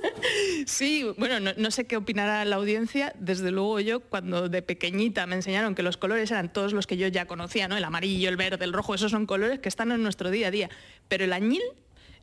[0.67, 3.13] Sí, bueno, no, no sé qué opinará la audiencia.
[3.17, 6.97] Desde luego yo, cuando de pequeñita me enseñaron que los colores eran todos los que
[6.97, 7.77] yo ya conocía, ¿no?
[7.77, 10.51] El amarillo, el verde, el rojo, esos son colores que están en nuestro día a
[10.51, 10.69] día.
[11.07, 11.61] Pero el añil,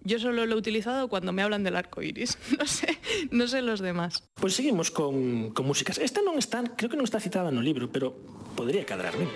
[0.03, 2.39] yo solo lo he utilizado cuando me hablan del arco iris.
[2.59, 2.99] No sé,
[3.31, 4.25] no sé los demás.
[4.35, 5.99] Pois seguimos con, con músicas.
[5.99, 8.15] Esta non está, creo que non está citada no libro, pero
[8.55, 9.27] podría cadrarme.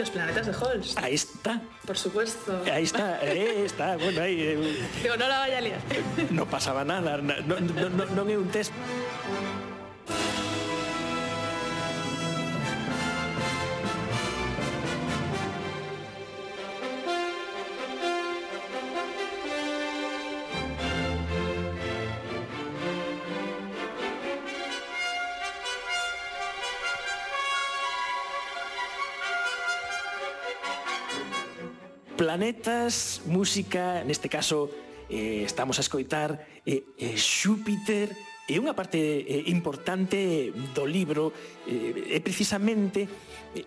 [0.00, 0.96] Los planetas de Halls.
[0.96, 2.62] Ahí está, Por supuesto.
[2.72, 5.80] ahí está, eh, está, bueno, aí eh, Digo, no la vaya a liar.
[6.32, 7.36] non pasaba nada, non,
[7.76, 8.72] non, non é un test.
[32.50, 34.70] planetas, música, neste caso
[35.08, 38.10] eh, estamos a escoitar eh, eh, Xúpiter
[38.50, 41.30] e unha parte eh, importante do libro
[41.70, 43.06] eh, é precisamente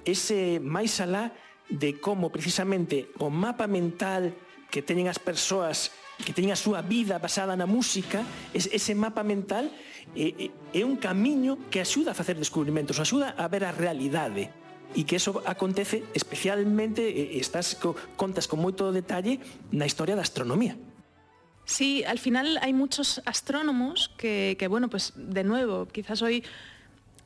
[0.04, 1.32] ese máis alá
[1.72, 4.36] de como precisamente o mapa mental
[4.67, 9.72] que teñen as persoas que teñen a súa vida basada na música, ese mapa mental
[10.12, 14.62] é, é un camiño que axuda a facer descubrimentos, axuda a ver a realidade.
[14.95, 19.41] E que eso acontece especialmente, eh, estás co, contas con moito detalle
[19.73, 20.77] na historia da astronomía.
[21.65, 26.43] Sí, al final hay muchos astrónomos que, que, bueno, pues de nuevo, quizás hoy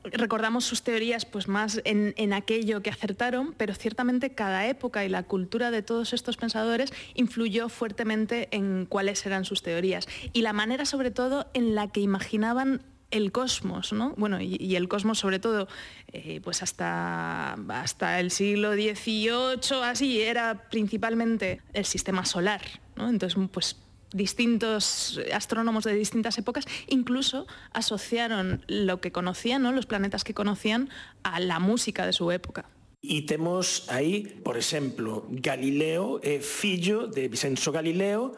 [0.03, 5.09] recordamos sus teorías pues más en, en aquello que acertaron, pero ciertamente cada época y
[5.09, 10.53] la cultura de todos estos pensadores influyó fuertemente en cuáles eran sus teorías y la
[10.53, 14.13] manera sobre todo en la que imaginaban el cosmos, ¿no?
[14.17, 15.67] Bueno, y, y el cosmos sobre todo,
[16.11, 22.61] eh, pues hasta, hasta el siglo XVIII, así, era principalmente el sistema solar,
[22.95, 23.09] ¿no?
[23.09, 23.77] Entonces, pues
[24.13, 29.71] distintos astrónomos de distintas épocas incluso asociaron lo que conocían, ¿no?
[29.73, 30.89] los planetas que conocían,
[31.23, 32.69] a la música de su época.
[33.03, 38.33] E temos aí, por exemplo, Galileo é fillo de Vicenzo Galileo,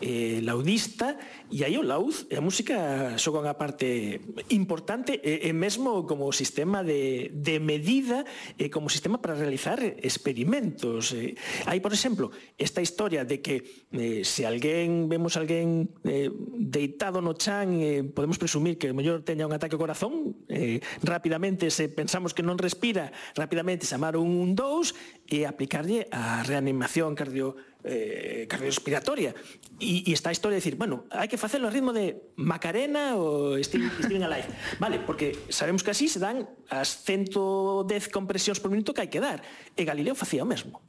[0.00, 1.18] eh, laudista
[1.50, 4.18] e aí o lauz e a música xoga unha parte
[4.50, 8.26] importante e, e mesmo como sistema de, de medida
[8.58, 11.14] e como sistema para realizar experimentos.
[11.14, 11.38] Eh,
[11.70, 13.62] hai por exemplo esta historia de que
[13.94, 19.22] eh, se alguén vemos alguén eh, deitado no chan eh, podemos presumir que o mellor
[19.22, 24.58] teña un ataque ao corazón eh, rapidamente se pensamos que non respira rapidamente chamar un
[24.58, 29.36] 2 e aplicarlle a reanimación cardio eh, cardiorrespiratoria.
[29.78, 33.14] E, e está a historia de decir, bueno, hai que facelo a ritmo de Macarena
[33.20, 34.48] ou Steven, Steven Alive.
[34.80, 39.20] Vale, porque sabemos que así se dan as 110 compresións por minuto que hai que
[39.20, 39.44] dar.
[39.76, 40.80] E Galileo facía o mesmo.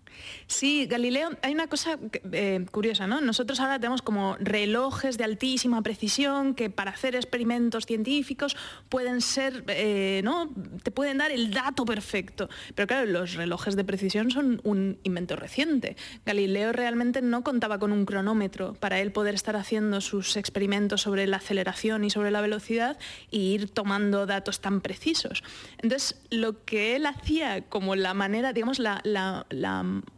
[0.47, 1.97] Sí, Galileo, hay una cosa
[2.31, 3.19] eh, curiosa, ¿no?
[3.19, 8.55] Nosotros ahora tenemos como relojes de altísima precisión que para hacer experimentos científicos
[8.87, 10.51] pueden ser, eh, ¿no?
[10.83, 12.47] Te pueden dar el dato perfecto.
[12.75, 15.97] Pero claro, los relojes de precisión son un invento reciente.
[16.27, 21.25] Galileo realmente no contaba con un cronómetro para él poder estar haciendo sus experimentos sobre
[21.25, 22.99] la aceleración y sobre la velocidad
[23.31, 25.43] e ir tomando datos tan precisos.
[25.79, 29.47] Entonces, lo que él hacía como la manera, digamos, la- la-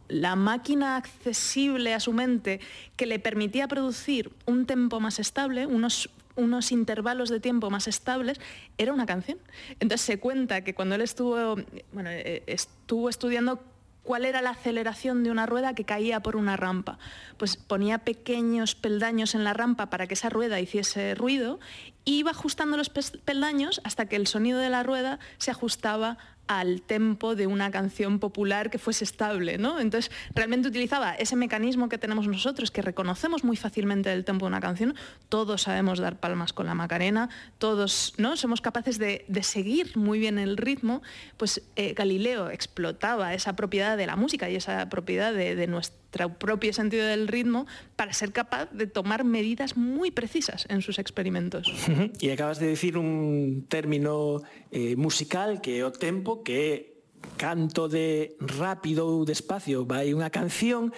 [0.08, 2.60] la máquina accesible a su mente
[2.96, 8.40] que le permitía producir un tempo más estable, unos unos intervalos de tiempo más estables,
[8.78, 9.38] era una canción.
[9.80, 11.56] Entonces se cuenta que cuando él estuvo,
[11.92, 13.60] bueno, eh, estuvo estudiando
[14.08, 16.98] cuál era la aceleración de una rueda que caía por una rampa.
[17.36, 21.60] Pues ponía pequeños peldaños en la rampa para que esa rueda hiciese ruido
[22.06, 26.16] y iba ajustando los peldaños hasta que el sonido de la rueda se ajustaba
[26.48, 29.78] al tempo de una canción popular que fuese estable, ¿no?
[29.78, 34.48] Entonces, realmente utilizaba ese mecanismo que tenemos nosotros, que reconocemos muy fácilmente el tempo de
[34.48, 34.94] una canción.
[35.28, 38.36] Todos sabemos dar palmas con la Macarena, todos, ¿no?
[38.36, 41.02] Somos capaces de, seguir muy bien el ritmo.
[41.36, 45.66] Pues eh, Galileo explotaba esa propiedad de la música y esa propiedad de, de
[46.08, 50.98] nuestro propio sentido del ritmo para ser capaz de tomar medidas muy precisas en sus
[50.98, 51.72] experimentos.
[52.20, 56.98] Y acabas de decir un término eh, musical que é o tempo que
[57.36, 60.94] canto de rápido ou despacio vai unha canción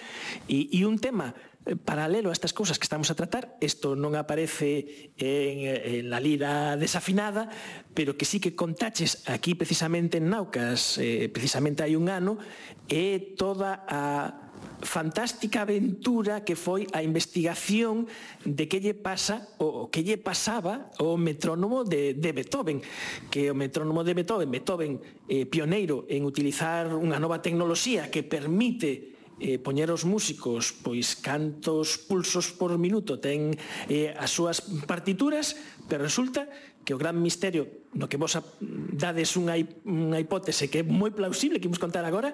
[0.47, 1.33] e, e un tema
[1.65, 6.21] eh, paralelo a estas cousas que estamos a tratar, isto non aparece en, en la
[6.21, 7.49] lira desafinada,
[7.93, 12.37] pero que sí que contaches aquí precisamente en Naucas, eh, precisamente hai un ano,
[12.85, 14.50] é toda a
[14.81, 18.09] fantástica aventura que foi a investigación
[18.43, 22.81] de que lle pasa o que lle pasaba o metrónomo de, de Beethoven
[23.29, 29.11] que o metrónomo de Beethoven Beethoven eh, pioneiro en utilizar unha nova tecnoloxía que permite
[29.41, 33.57] eh, poñer os músicos pois cantos pulsos por minuto ten
[33.89, 35.57] eh, as súas partituras,
[35.89, 36.45] pero resulta
[36.85, 41.57] que o gran misterio no que vos dades unha, unha hipótese que é moi plausible
[41.57, 42.33] que imos contar agora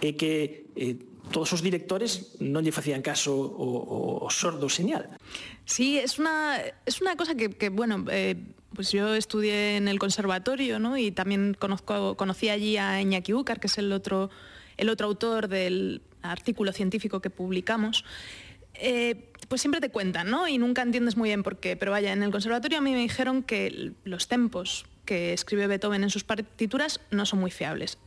[0.00, 5.08] é que eh, todos os directores non lle facían caso o, sordo señal.
[5.64, 8.36] Sí, es una, es una cosa que, bueno, eh,
[8.74, 10.96] pues yo estudié en el conservatorio, ¿no?
[10.98, 14.30] Y también conocí allí a Iñaki Úcar, que es el otro,
[14.76, 18.04] el otro autor del artículo científico que publicamos.
[18.74, 20.48] Eh, pues siempre te cuentan, ¿no?
[20.48, 21.76] Y nunca entiendes muy bien por qué.
[21.76, 26.02] Pero vaya, en el conservatorio a mí me dijeron que los tempos que escribe Beethoven
[26.02, 27.98] en sus partituras no son muy fiables.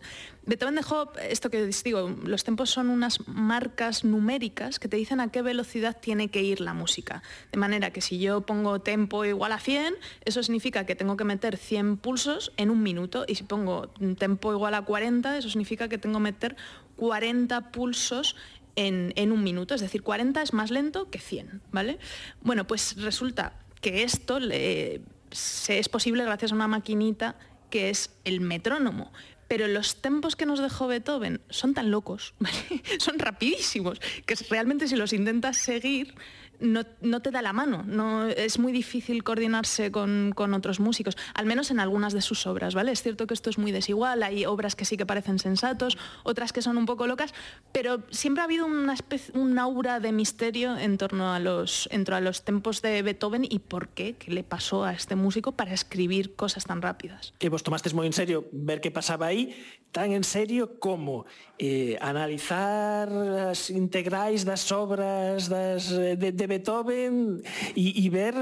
[0.45, 5.19] Beethoven dejó, esto que os digo, los tempos son unas marcas numéricas que te dicen
[5.19, 7.21] a qué velocidad tiene que ir la música.
[7.51, 9.95] De manera que si yo pongo tempo igual a 100,
[10.25, 13.25] eso significa que tengo que meter 100 pulsos en un minuto.
[13.27, 16.55] Y si pongo tempo igual a 40, eso significa que tengo que meter
[16.95, 18.35] 40 pulsos
[18.75, 21.97] en, en un minuto, es decir, 40 es más lento que 100, ¿vale?
[22.41, 25.01] Bueno, pues resulta que esto le-
[25.31, 27.35] se es posible gracias a una maquinita
[27.69, 29.11] que es el metrónomo.
[29.47, 32.33] Pero los tempos que nos dejó Beethoven son tan locos,
[32.99, 36.15] son rapidísimos, que realmente si los intentas seguir
[36.59, 41.17] no, no te da la mano, no, es muy difícil coordinarse con, con otros músicos,
[41.33, 42.91] al menos en algunas de sus obras, ¿vale?
[42.91, 46.53] Es cierto que esto es muy desigual, hay obras que sí que parecen sensatos, otras
[46.53, 47.33] que son un poco locas,
[47.71, 52.21] pero siempre ha habido una aura de misterio en torno a los, en torno a
[52.21, 56.35] los tempos de Beethoven y por qué, qué le pasó a este músico para escribir
[56.35, 57.33] cosas tan rápidas.
[57.39, 59.53] E vos tomastes moi en serio ver que pasaba aí,
[59.91, 61.25] tan en serio como
[61.57, 63.09] eh, analizar
[63.49, 67.43] as integrais das obras eh, de, Beethoven
[67.75, 68.33] y, y ver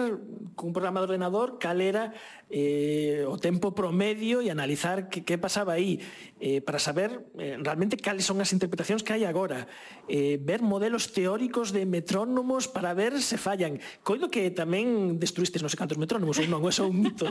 [0.55, 2.13] con un programa de ordenador, Calera
[2.49, 5.97] eh, o tempo promedio e analizar que, que pasaba aí
[6.37, 9.65] eh, para saber eh, realmente cales son as interpretacións que hai agora.
[10.05, 13.81] Eh, ver modelos teóricos de metrónomos para ver se fallan.
[14.05, 17.25] Coido que tamén destruístes non sei cantos metrónomos ou non, eso é un mito?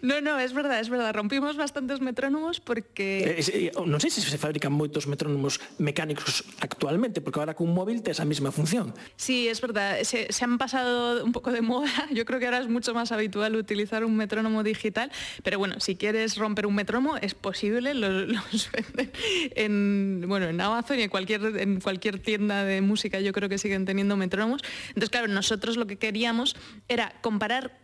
[0.00, 1.12] Non, non, é verdad, é verdad.
[1.12, 7.20] Rompimos bastantes metrónomos porque eh, eh, non sei se se fabrican moitos metrónomos mecánicos actualmente
[7.20, 8.96] porque agora cun móvil tes a mesma función.
[9.20, 12.64] Sí, es verdad, se, se han pasado un pouco de moda, yo creo que ahora
[12.64, 15.10] es mucho más habitual utilizar un metrónomo digital,
[15.42, 18.70] pero bueno, si quieres romper un metrónomo es posible, los, los
[19.54, 23.58] en, bueno, en Amazon y en cualquier, en cualquier tienda de música yo creo que
[23.58, 24.62] siguen teniendo metrónomos.
[24.88, 26.56] Entonces, claro, nosotros lo que queríamos
[26.88, 27.78] era comparar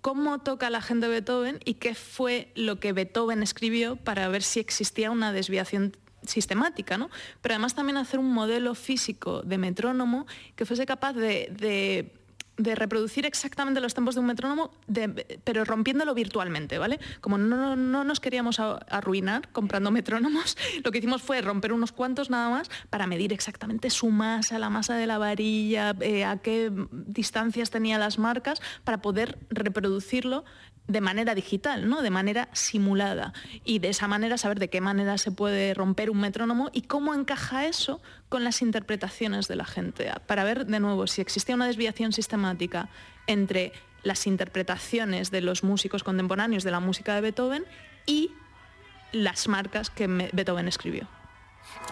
[0.00, 4.60] cómo toca la gente Beethoven y qué fue lo que Beethoven escribió para ver si
[4.60, 7.10] existía una desviación sistemática, ¿no?
[7.40, 10.26] Pero además también hacer un modelo físico de metrónomo
[10.56, 12.12] que fuese capaz de-
[12.58, 14.70] de reproducir exactamente los tempos de un metrónomo,
[15.44, 16.98] pero rompiéndolo virtualmente, ¿vale?
[17.20, 21.92] Como no, no- no nos queríamos arruinar comprando metrónomos, lo que hicimos fue romper unos
[21.92, 26.36] cuantos nada más para medir exactamente su masa, la masa de la varilla, eh, a
[26.38, 30.44] qué distancias tenía las marcas, para poder reproducirlo
[30.88, 32.02] de manera digital, ¿no?
[32.02, 33.34] de manera simulada.
[33.64, 37.14] Y de esa manera saber de qué manera se puede romper un metrónomo y cómo
[37.14, 40.10] encaja eso con las interpretaciones de la gente.
[40.26, 42.88] Para ver de nuevo si existía una desviación sistemática
[43.26, 43.72] entre
[44.02, 47.64] las interpretaciones de los músicos contemporáneos de la música de Beethoven
[48.06, 48.30] y
[49.12, 51.06] las marcas que Beethoven escribió.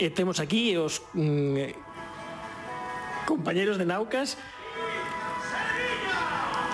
[0.01, 1.76] E temos aquí os mm,
[3.28, 4.38] compañeros de Naucas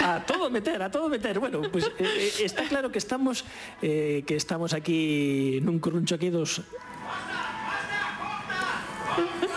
[0.03, 1.39] a todo meter, a todo meter.
[1.39, 3.47] Bueno, pues eh, eh, está claro que estamos
[3.81, 6.61] eh, que estamos aquí nun cruncho aquí dos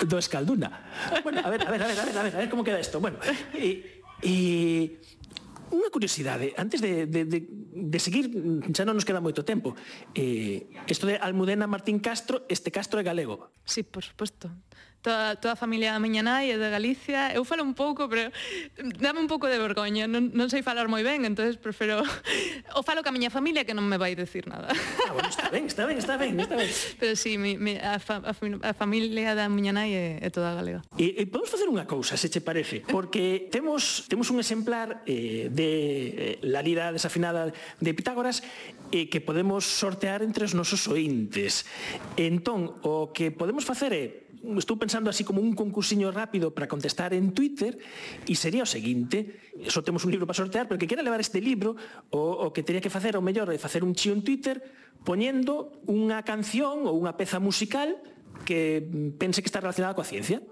[0.05, 0.85] do escalduna.
[1.23, 2.79] Bueno, a ver, a ver, a ver, a ver, a ver, a ver como queda
[2.79, 2.99] isto.
[3.01, 3.17] Bueno,
[3.57, 5.01] e, e
[5.73, 8.29] unha curiosidade, antes de, de, de, de seguir,
[8.71, 9.73] xa non nos queda moito tempo.
[10.13, 13.49] Eh, isto de Almudena Martín Castro, este Castro é galego.
[13.65, 14.51] Sí, por suposto
[15.05, 17.29] toda, toda a familia miña nai é de Galicia.
[17.29, 18.33] Eu falo un pouco, pero
[18.97, 22.01] dame un pouco de vergoña, non, non sei falar moi ben, entonces prefiro
[22.77, 24.73] o falo ca miña familia que non me vai decir nada.
[25.05, 26.71] Ah, bueno, está ben, está ben, está ben, está ben.
[26.99, 30.57] Pero sí, mi, mi, a, fa, a, a familia da miña nai é, é toda
[30.57, 30.81] galega.
[30.97, 35.53] E, e podemos facer unha cousa, se che parece, porque temos temos un exemplar eh,
[35.53, 38.41] de eh, la lira desafinada de Pitágoras
[38.89, 41.69] eh, que podemos sortear entre os nosos ointes.
[42.17, 44.24] Entón, o que podemos facer é
[44.61, 47.77] estou pensando así como un concursiño rápido para contestar en Twitter
[48.29, 51.41] e sería o seguinte, só temos un libro para sortear, pero que quera levar este
[51.41, 51.75] libro,
[52.13, 54.61] o, o que teria que facer, o mellor, é facer un chío en Twitter
[55.05, 57.97] poñendo unha canción ou unha peza musical
[58.43, 58.83] que
[59.17, 60.43] pense que está relacionada coa ciencia.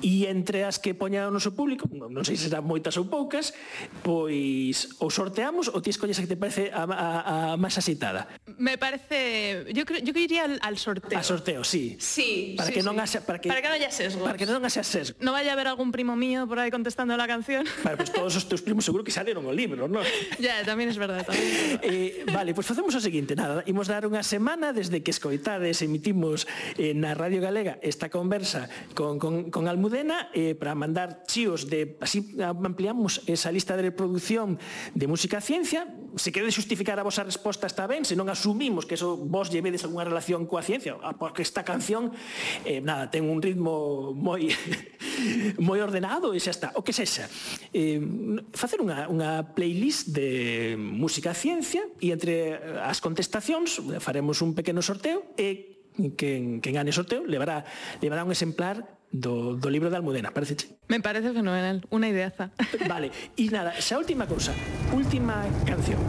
[0.00, 3.52] E entre as que poña o noso público non, sei se serán moitas ou poucas
[4.00, 7.08] pois ou sorteamos ou ti escolles a que te parece a, a,
[7.52, 11.18] a máis acitada me parece yo, creo, yo que iría al, al sorteo.
[11.18, 13.00] A sorteo, sí, sí para sí, que non sí.
[13.04, 14.24] haxa, para que, para que non haya sesgos.
[14.24, 17.12] para que non haxa sesgo no vaya a haber algún primo mío por aí contestando
[17.14, 17.68] la canción.
[17.84, 20.00] Vale, pues todos os teus primos seguro que salieron o libro ¿no?
[20.40, 21.84] ya, tamén es verdad, tamén es verdad.
[21.84, 25.84] eh, vale, pois pues facemos o seguinte nada, imos dar unha semana desde que escoitades
[25.84, 26.48] emitimos
[26.80, 31.96] eh, na Radio Galega esta conversa con, con, con Almudena eh, para mandar chíos de
[32.00, 34.58] así ampliamos esa lista de reproducción
[34.94, 35.88] de música ciencia.
[36.16, 39.84] Se quede justificar a vosa resposta está ben se non asumimos que eso vos llevedes
[39.84, 42.12] algunha relación coa ciencia ah, porque esta canción
[42.64, 44.52] eh, nada ten un ritmo moi
[45.66, 46.68] moi ordenado e xa está.
[46.76, 47.28] O que sexa
[47.72, 48.00] eh,
[48.52, 55.32] facer unha, unha playlist de música ciencia e entre as contestacións faremos un pequeno sorteo
[55.36, 55.71] e
[56.16, 57.64] quen, quen gane o sorteo levará,
[58.00, 60.56] levará un exemplar do, do libro de Almudena, parece
[60.88, 62.48] Me parece fenomenal, unha ideaza.
[62.88, 64.56] Vale, e nada, xa última cousa,
[64.96, 66.00] última canción.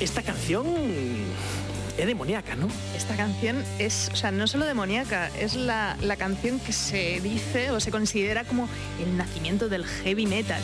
[0.00, 0.64] Esta canción
[1.98, 2.68] es demoníaca, ¿no?
[2.96, 7.70] Esta canción es, o sea, no solo demoníaca, es la, la canción que se dice
[7.70, 8.68] o se considera como
[9.02, 10.62] el nacimiento del heavy metal.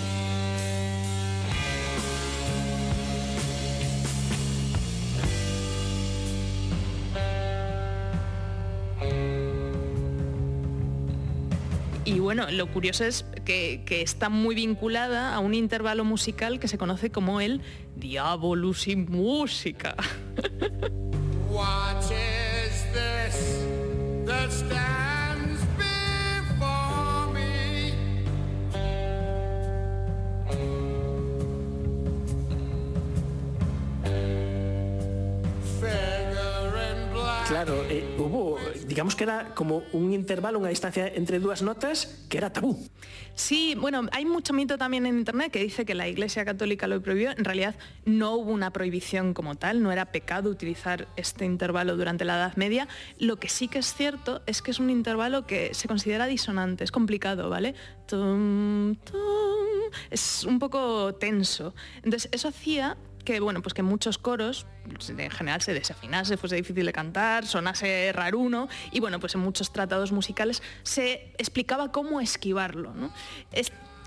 [12.05, 16.69] Y bueno, lo curioso es que, que, está muy vinculada a un intervalo musical que
[16.69, 17.63] se conoce como el
[17.97, 19.97] Diablo sin música.
[21.53, 23.63] What is this
[24.25, 25.22] that stands
[37.53, 42.39] Claro, eh, hubo, digamos que era como un intervalo, una distancia entre dúas notas que
[42.39, 42.89] era tabú.
[43.35, 47.03] Sí, bueno, hay mucho mito también en Internet que dice que la Iglesia Católica lo
[47.03, 47.31] prohibió.
[47.33, 47.75] En realidad
[48.07, 52.57] no hubo una prohibición como tal, no era pecado utilizar este intervalo durante la Edad
[52.57, 52.89] Media.
[53.19, 56.85] Lo que sí que es cierto es que es un intervalo que se considera disonante,
[56.85, 57.75] es complicado, ¿vale?
[60.11, 61.75] Es un poco tenso.
[62.03, 64.67] Entonces eso hacía que bueno, pues que muchos coros
[65.09, 69.73] en general se desafinase, fuese difícil de cantar, sonase raruno y bueno, pues en muchos
[69.73, 72.93] tratados musicales se explicaba cómo esquivarlo.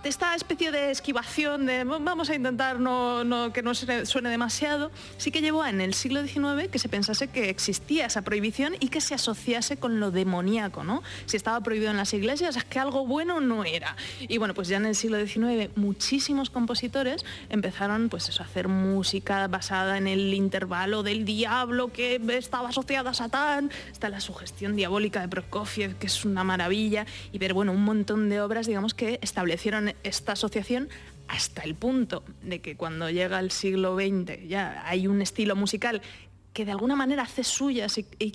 [0.05, 5.41] Esta especie de esquivación de vamos a intentar no, que no suene demasiado, sí que
[5.41, 9.15] llevó en el siglo XIX que se pensase que existía esa prohibición y que se
[9.15, 11.01] asociase con lo demoníaco, ¿no?
[11.25, 13.95] Si estaba prohibido en las iglesias es que algo bueno no era.
[14.19, 18.67] Y bueno, pues ya en el siglo XIX muchísimos compositores empezaron pues eso, a hacer
[18.67, 24.75] música basada en el intervalo del diablo que estaba asociada a Satán, está la sugestión
[24.75, 28.93] diabólica de Prokofiev, que es una maravilla, y ver, bueno, un montón de obras, digamos,
[28.93, 30.89] que establecieron esta asociación
[31.27, 36.01] hasta el punto de que cuando llega el siglo XX ya hay un estilo musical
[36.53, 37.87] que de alguna manera hace suya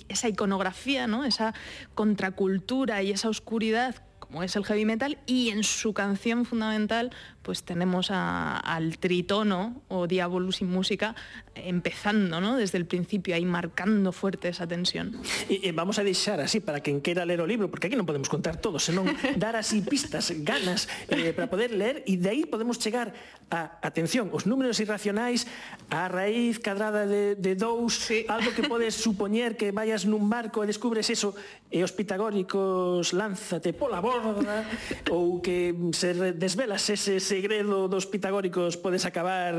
[0.09, 1.25] esa iconografía, ¿no?
[1.25, 1.55] esa
[1.95, 7.63] contracultura y esa oscuridad como es el heavy metal y en su canción fundamental pues
[7.63, 11.15] tenemos a, al tritono o Diabolus sin música
[11.55, 12.55] empezando, ¿no?
[12.55, 15.19] Desde el principio, ahí marcando fuerte esa tensión.
[15.49, 18.07] E, e vamos a deixar así para quen queira ler o libro, porque aquí non
[18.07, 22.43] podemos contar todo, senón dar así pistas, ganas eh, para poder ler e de aí
[22.47, 23.11] podemos chegar
[23.51, 25.49] a, atención, os números irracionais,
[25.91, 28.23] a raíz cadrada de, de dous, sí.
[28.31, 31.35] algo que podes supoñer que vayas nun barco e descubres eso,
[31.67, 34.63] e os pitagóricos lánzate pola borda,
[35.13, 39.55] ou que se desvelas ese segredo dos pitagóricos podes acabar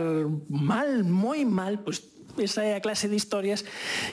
[0.53, 2.05] mal, moi mal, pois
[2.37, 3.65] esa é a clase de historias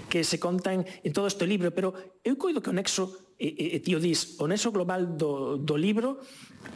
[0.08, 1.92] que se contan en todo este libro, pero
[2.24, 5.16] eu coido que o nexo e, eh, e, eh, tío eh, dis, o nexo global
[5.20, 6.24] do, do libro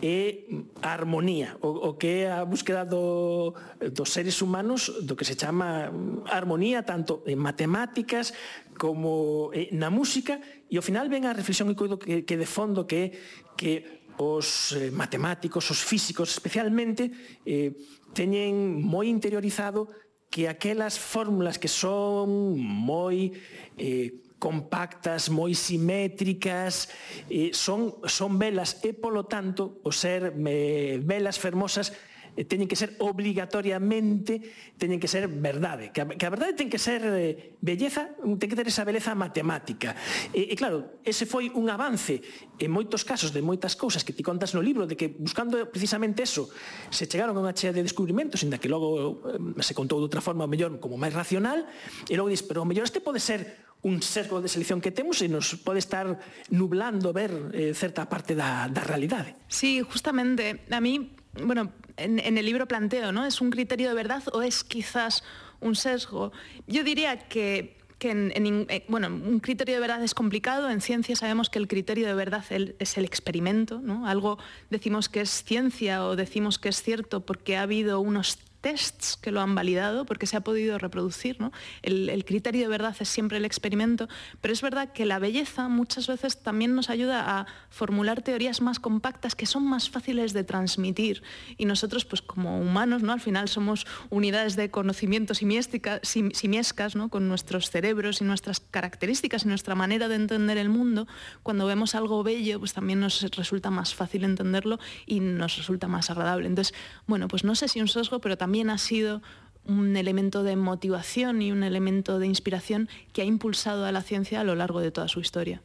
[0.04, 0.48] é
[0.84, 5.40] a armonía, o, o que é a búsqueda do, dos seres humanos do que se
[5.40, 5.88] chama
[6.28, 8.36] armonía tanto en matemáticas
[8.76, 10.40] como na música.
[10.68, 13.08] E ao final ven a reflexión e coido que, que de fondo que é
[13.56, 17.12] que os eh, matemáticos, os físicos especialmente,
[17.46, 17.74] eh,
[18.14, 19.90] teñen moi interiorizado
[20.34, 23.30] que aquelas fórmulas que son moi
[23.78, 26.92] eh, compactas, moi simétricas,
[27.30, 31.96] eh, son, son velas e, polo tanto, o ser eh, velas fermosas
[32.34, 34.42] Eh, teñen que ser obligatoriamente
[34.78, 38.50] teñen que ser verdade, que a, que a verdade ten que ser eh, belleza, ten
[38.50, 39.94] que ter esa beleza matemática.
[40.34, 42.26] E, e claro, ese foi un avance
[42.58, 46.26] en moitos casos de moitas cousas que ti contas no libro de que buscando precisamente
[46.26, 46.50] eso,
[46.90, 50.26] se chegaron a unha chea de descubrimentos, inda que logo eh, se contou de outra
[50.26, 51.70] forma, o mellor como máis racional,
[52.10, 55.22] e logo dis, pero o mellor este pode ser un sesgo de selección que temos
[55.22, 56.18] e nos pode estar
[56.50, 59.36] nublando ver eh, certa parte da, da realidade.
[59.52, 63.26] Sí, justamente, a mí bueno, en, el libro planteo, ¿no?
[63.26, 65.24] ¿Es un criterio de verdad o es quizás
[65.60, 66.32] un sesgo?
[66.68, 70.70] Yo diría que que eh, bueno, un criterio de verdad es complicado.
[70.70, 73.80] En ciencia sabemos que el criterio de verdad es el experimento.
[73.80, 74.06] ¿no?
[74.08, 74.38] Algo
[74.70, 79.30] decimos que es ciencia o decimos que es cierto porque ha habido unos tests que
[79.30, 81.40] lo han validado porque se ha podido reproducir.
[81.40, 81.52] ¿no?
[81.84, 84.08] El, criterio de verdad es siempre el experimento,
[84.42, 88.80] pero es verdad que la belleza muchas veces también nos ayuda a formular teorías más
[88.80, 91.22] compactas que son más fáciles de transmitir.
[91.58, 93.12] Y nosotros, pues como humanos, ¿no?
[93.12, 97.10] al final somos unidades de conocimiento simiéstica, sim, simiescas, ¿no?
[97.10, 101.06] con nuestros cerebros y nuestras características y nuestra manera de entender el mundo.
[101.44, 106.10] Cuando vemos algo bello, pues también nos resulta más fácil entenderlo y nos resulta más
[106.10, 106.48] agradable.
[106.48, 106.74] Entonces,
[107.08, 109.24] bueno, pues no sé si un sesgo, pero también también ha sido
[109.66, 114.42] un elemento de motivación y un elemento de inspiración que ha impulsado a la ciencia
[114.42, 115.64] a lo largo de toda su historia.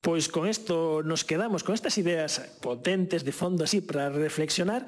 [0.00, 4.86] Pois con isto nos quedamos con estas ideas potentes de fondo así para reflexionar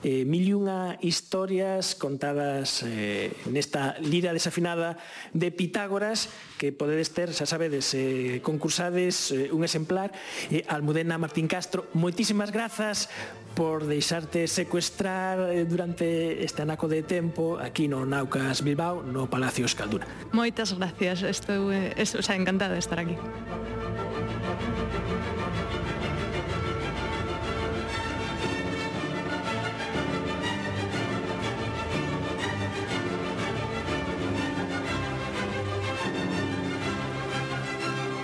[0.00, 4.96] eh, mil y unha historias contadas eh, nesta lira desafinada
[5.36, 10.16] de Pitágoras que podedes ter, xa sabedes, eh, concursades eh, un exemplar
[10.48, 13.12] eh, Almudena Martín Castro, moitísimas grazas
[13.54, 19.64] por deixarte secuestrar eh, durante este anaco de tempo aquí no Naucas Bilbao, no Palacio
[19.64, 20.06] Escaldura.
[20.32, 23.16] Moitas gracias, estou, estou xa encantada de estar aquí.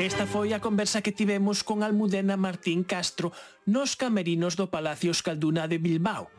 [0.00, 3.36] Esta foi a conversa que tivemos con Almudena Martín Castro
[3.68, 6.32] nos camerinos do Palacio Escalduna de Bilbao.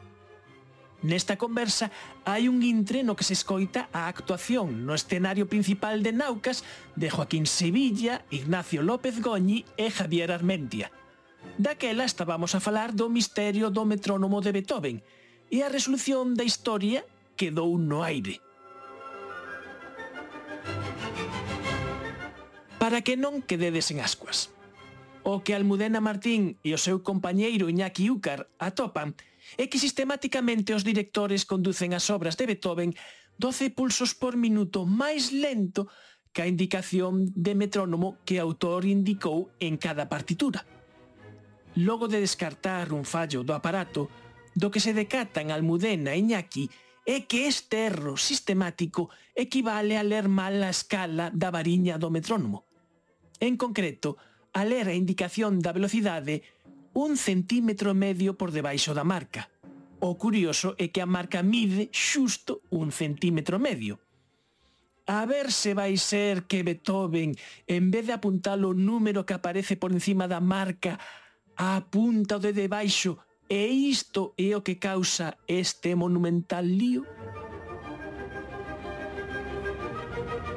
[1.05, 1.93] Nesta conversa
[2.25, 6.65] hai un intre no que se escoita a actuación no escenario principal de Naucas
[6.97, 10.89] de Joaquín Sevilla, Ignacio López Goñi e Javier Armentia.
[11.61, 15.05] Daquela estábamos a falar do misterio do metrónomo de Beethoven
[15.53, 17.05] e a resolución da historia
[17.37, 18.41] quedou no aire.
[22.81, 24.49] para que non quededes en ascuas.
[25.21, 29.13] O que Almudena Martín e o seu compañeiro Iñaki Úcar atopan
[29.61, 32.97] é que sistemáticamente os directores conducen as obras de Beethoven
[33.37, 35.93] 12 pulsos por minuto máis lento
[36.33, 40.65] que a indicación de metrónomo que o autor indicou en cada partitura.
[41.77, 44.09] Logo de descartar un fallo do aparato,
[44.57, 46.65] do que se decatan Almudena e Iñaki
[47.05, 52.70] é que este erro sistemático equivale a ler mal a escala da variña do metrónomo.
[53.41, 54.21] En concreto,
[54.53, 56.45] a ler a indicación da velocidade
[56.93, 59.49] un centímetro medio por debaixo da marca.
[59.97, 63.97] O curioso é que a marca mide xusto un centímetro medio.
[65.09, 67.33] A ver se vai ser que Beethoven,
[67.65, 71.01] en vez de apuntar o número que aparece por encima da marca,
[71.57, 73.17] apunta o de debaixo
[73.49, 77.09] e isto é o que causa este monumental lío?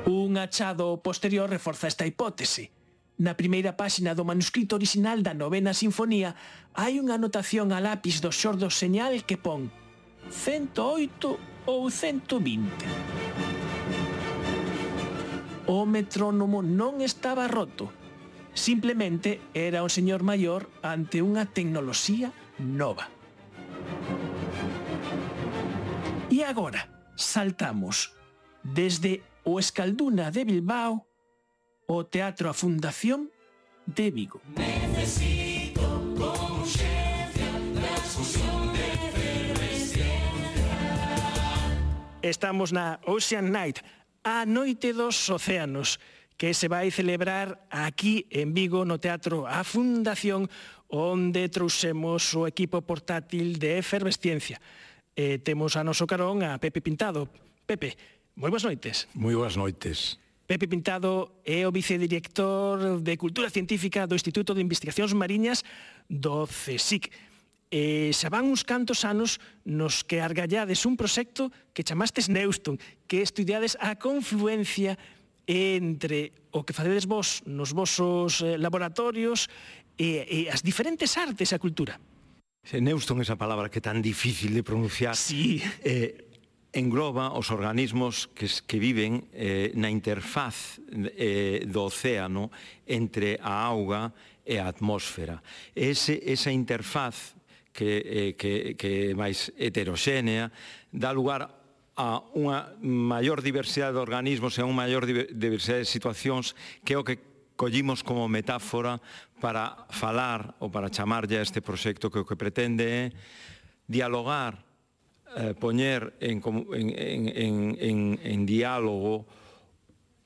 [0.05, 2.74] Un achado posterior reforza esta hipótese.
[3.15, 6.35] Na primeira páxina do manuscrito orixinal da novena sinfonía
[6.75, 9.71] hai unha anotación a lápis do xordo señal que pon
[10.35, 11.39] 108
[11.71, 12.67] ou 120.
[15.71, 17.95] O metrónomo non estaba roto,
[18.51, 23.07] simplemente era un señor maior ante unha tecnoloxía nova.
[26.35, 28.11] E agora saltamos
[28.67, 31.14] desde o Escalduna de Bilbao
[31.87, 33.31] o Teatro a Fundación
[33.87, 34.41] de Vigo.
[34.57, 35.85] Necesito
[36.17, 37.97] con urgencia la
[38.73, 38.95] de
[42.25, 43.85] Estamos na Ocean Night,
[44.25, 46.01] a Noite dos Océanos,
[46.41, 50.49] que se vai celebrar aquí en Vigo no Teatro A Fundación,
[50.89, 54.57] onde trouxemos o equipo portátil de Efervesciencia.
[55.13, 57.29] E temos a noso carón a Pepe Pintado.
[57.69, 57.93] Pepe,
[58.41, 59.05] moi boas noites.
[59.13, 60.17] Moi boas noites.
[60.47, 65.65] Pepe Pintado é o vicedirector de Cultura Científica do Instituto de Investigacións Mariñas
[66.05, 67.09] do CSIC.
[67.73, 72.77] E xa van uns cantos anos nos que argallades un proxecto que chamastes Neuston,
[73.09, 75.01] que estudiades a confluencia
[75.49, 79.49] entre o que facedes vos nos vosos eh, laboratorios
[79.97, 81.97] e, e as diferentes artes e a cultura.
[82.69, 85.65] Neuston, esa palabra que é tan difícil de pronunciar, sí.
[85.81, 86.34] eh,
[86.75, 90.83] engloba os organismos que, que viven eh, na interfaz
[91.15, 92.51] eh, do océano
[92.85, 94.11] entre a auga
[94.45, 95.41] e a atmósfera.
[95.73, 97.39] Ese, esa interfaz
[97.73, 100.51] que, eh, que, que é máis heteroxénea
[100.91, 101.47] dá lugar
[101.95, 106.99] a unha maior diversidade de organismos e a unha maior diversidade de situacións que é
[106.99, 108.99] o que collimos como metáfora
[109.39, 113.03] para falar ou para chamarlle a este proxecto que o que pretende é
[113.87, 114.59] dialogar
[115.37, 119.27] eh, poñer en, en, en, en, en diálogo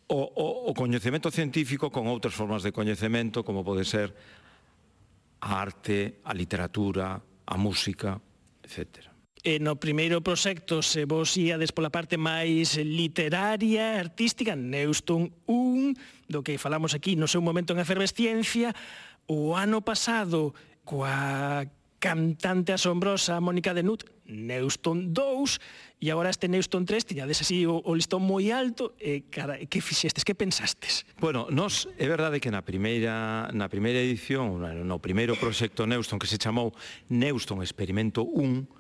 [0.09, 4.12] o, o, o coñecemento científico con outras formas de coñecemento, como pode ser
[5.40, 8.16] a arte, a literatura, a música,
[8.64, 9.12] etcétera.
[9.38, 15.94] E no primeiro proxecto, se vos íades pola parte máis literaria, artística, Neuston 1,
[16.26, 18.74] do que falamos aquí no seu momento en efervesciencia,
[19.30, 21.68] o ano pasado, coa
[22.02, 27.93] cantante asombrosa Mónica Denut, Neuston 2 e agora este Neuston 3 tiñades así o, o
[27.97, 31.09] listón moi alto e cara, que fixestes, que pensastes?
[31.18, 36.29] Bueno, nos é verdade que na primeira na primeira edición, no primeiro proxecto Neuston que
[36.29, 36.76] se chamou
[37.09, 38.79] Neuston Experimento 1,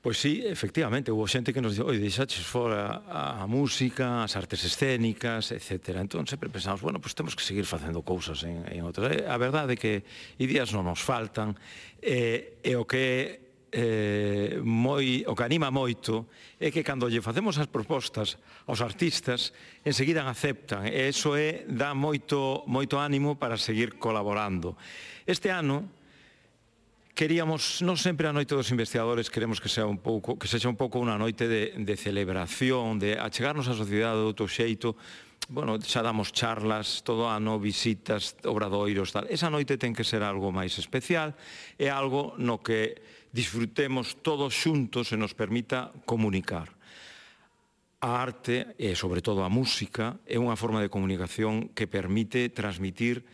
[0.00, 4.38] Pois sí, efectivamente, houve xente que nos dixo, oi, deixaches fora a, a música, as
[4.38, 5.98] artes escénicas, etc.
[5.98, 9.10] Entón, sempre pensamos, bueno, pois temos que seguir facendo cousas en, en outras.
[9.26, 10.06] A verdade é que
[10.38, 11.58] ideas non nos faltan,
[11.98, 17.60] e, e o que eh, moi, o que anima moito é que cando lle facemos
[17.60, 19.52] as propostas aos artistas,
[19.84, 24.76] enseguida aceptan e iso é, dá moito, moito ánimo para seguir colaborando.
[25.28, 25.88] Este ano
[27.18, 30.78] queríamos, non sempre a noite dos investigadores queremos que sea un pouco, que sexa un
[30.78, 34.94] pouco unha noite de, de celebración, de achegarnos á sociedade de outro xeito,
[35.50, 39.26] bueno, xa damos charlas todo ano, visitas, obradoiros, tal.
[39.26, 41.32] Esa noite ten que ser algo máis especial,
[41.80, 43.00] é algo no que
[43.32, 46.72] disfrutemos todos xuntos e nos permita comunicar.
[47.98, 53.26] A arte, e sobre todo a música, é unha forma de comunicación que permite transmitir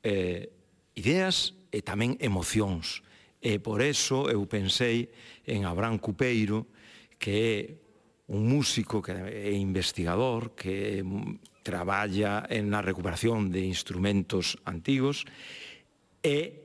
[0.00, 0.48] eh,
[0.96, 3.04] ideas e tamén emocións.
[3.42, 5.12] E por eso eu pensei
[5.44, 6.70] en Abrán Cupeiro,
[7.20, 7.56] que é
[8.32, 11.04] un músico que é investigador, que
[11.62, 15.28] traballa en na recuperación de instrumentos antigos
[16.24, 16.61] e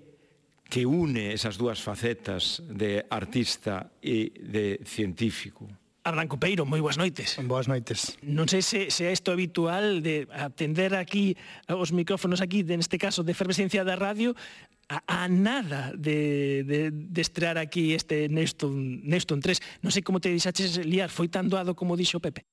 [0.70, 5.68] que une esas dúas facetas de artista e de científico.
[6.08, 7.36] Adán Copeiro, moi boas noites.
[7.44, 8.16] Boas noites.
[8.24, 11.36] Non sei se, se é isto habitual de atender aquí
[11.68, 14.32] os micrófonos aquí, neste caso de efervescencia da radio,
[14.88, 19.84] a, a nada de, de, de estrear aquí este Neston, Neston 3.
[19.84, 22.48] Non sei como te dixaches liar, foi tan doado como dixo Pepe.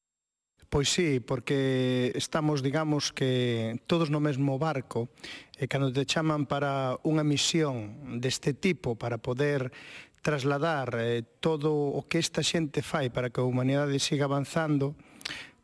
[0.74, 5.06] Pois sí, porque estamos, digamos, que todos no mesmo barco
[5.54, 9.70] e cando te chaman para unha misión deste tipo para poder
[10.18, 14.98] trasladar eh, todo o que esta xente fai para que a humanidade siga avanzando,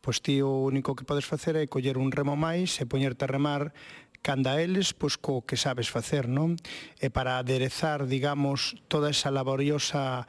[0.01, 3.33] pois ti o único que podes facer é coller un remo máis e poñerte a
[3.33, 3.73] remar
[4.23, 6.61] canda eles, pois co que sabes facer, non?
[7.01, 10.29] E para aderezar, digamos, toda esa laboriosa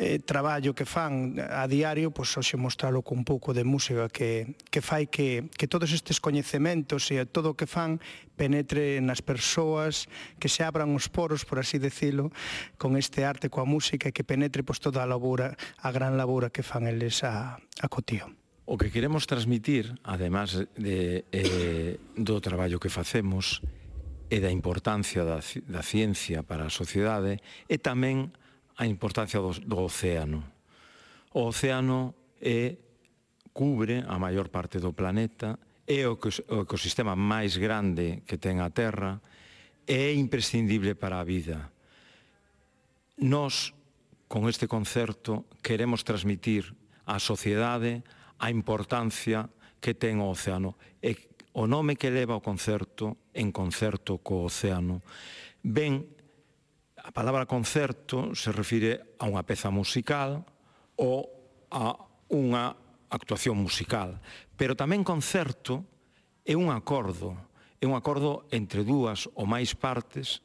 [0.00, 4.56] eh, traballo que fan a diario, pois hoxe mostralo con un pouco de música que,
[4.72, 8.00] que fai que, que todos estes coñecementos e todo o que fan
[8.40, 10.08] penetre nas persoas,
[10.40, 12.32] que se abran os poros, por así decirlo,
[12.80, 16.48] con este arte, coa música, e que penetre pois, toda a labura, a gran labura
[16.48, 18.45] que fan eles a, a cotío.
[18.66, 23.62] O que queremos transmitir, además de, eh, do traballo que facemos
[24.26, 27.38] e da importancia da, da ciencia para a sociedade,
[27.70, 28.34] é tamén
[28.74, 30.42] a importancia do, do océano.
[31.30, 32.74] O océano é,
[33.54, 38.74] cubre a maior parte do planeta, é o, o ecosistema máis grande que ten a
[38.74, 39.22] Terra,
[39.86, 41.70] é imprescindible para a vida.
[43.22, 43.70] Nos,
[44.26, 46.74] con este concerto, queremos transmitir
[47.06, 48.02] á sociedade
[48.38, 49.48] a importancia
[49.80, 51.16] que ten o océano e
[51.56, 55.00] o nome que leva o concerto en concerto co océano
[55.64, 56.04] ben
[57.00, 60.44] a palabra concerto se refire a unha peza musical
[61.00, 61.28] ou
[61.72, 61.96] a
[62.32, 62.76] unha
[63.08, 64.20] actuación musical
[64.58, 65.84] pero tamén concerto
[66.44, 67.36] é un acordo
[67.80, 70.44] é un acordo entre dúas ou máis partes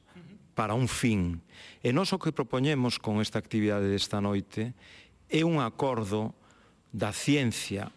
[0.53, 1.39] para un fin.
[1.79, 4.75] E nós o que propoñemos con esta actividade desta noite
[5.31, 6.35] é un acordo
[6.91, 7.91] da ciencia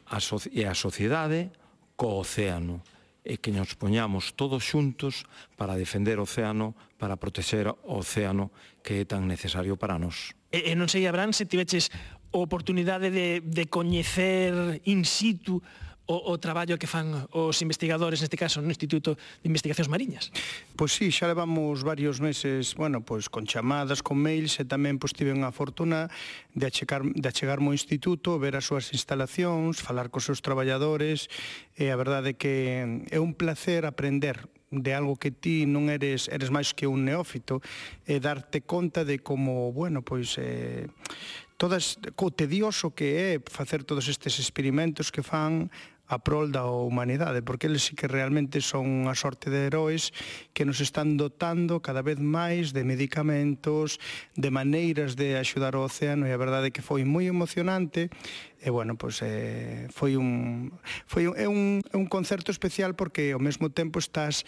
[0.54, 1.50] e a sociedade
[1.98, 2.82] co océano
[3.24, 5.24] e que nos poñamos todos xuntos
[5.56, 8.52] para defender o océano, para protexer o océano
[8.84, 10.36] que é tan necesario para nós.
[10.52, 11.88] E, e non sei, Abrán, se tiveches
[12.30, 15.64] oportunidade de, de coñecer in situ
[16.06, 20.28] o, o traballo que fan os investigadores, neste caso, no Instituto de Investigacións Mariñas?
[20.76, 25.16] Pois sí, xa levamos varios meses, bueno, pois con chamadas, con mails, e tamén pois
[25.16, 26.12] tive unha fortuna
[26.52, 31.32] de achecar, de achegarme ao Instituto, ver as súas instalacións, falar cos seus traballadores,
[31.72, 34.44] e a verdade que é un placer aprender
[34.74, 37.62] de algo que ti non eres eres máis que un neófito
[38.04, 40.90] e darte conta de como, bueno, pois eh,
[41.56, 45.70] todas o tedioso que é facer todos estes experimentos que fan
[46.06, 50.12] a prol da humanidade, porque eles sí que realmente son unha sorte de heróis
[50.52, 53.96] que nos están dotando cada vez máis de medicamentos,
[54.36, 58.12] de maneiras de axudar o océano, e a verdade é que foi moi emocionante,
[58.60, 60.72] e bueno, pois eh, foi un
[61.08, 64.44] foi un, é un, é un concerto especial porque ao mesmo tempo estás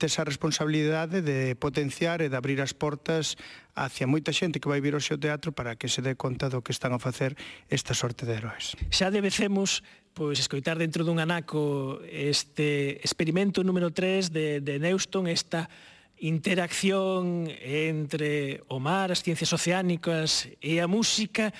[0.00, 3.36] tes a responsabilidade de potenciar e de abrir as portas
[3.76, 6.64] hacia moita xente que vai vir ao seu teatro para que se dé conta do
[6.64, 7.36] que están a facer
[7.68, 8.72] esta sorte de heróis.
[8.88, 9.84] Xa debecemos
[10.16, 15.68] pois escoitar dentro dun anaco este experimento número 3 de, de Neuston, esta
[16.16, 21.52] interacción entre o mar, as ciencias oceánicas e a música,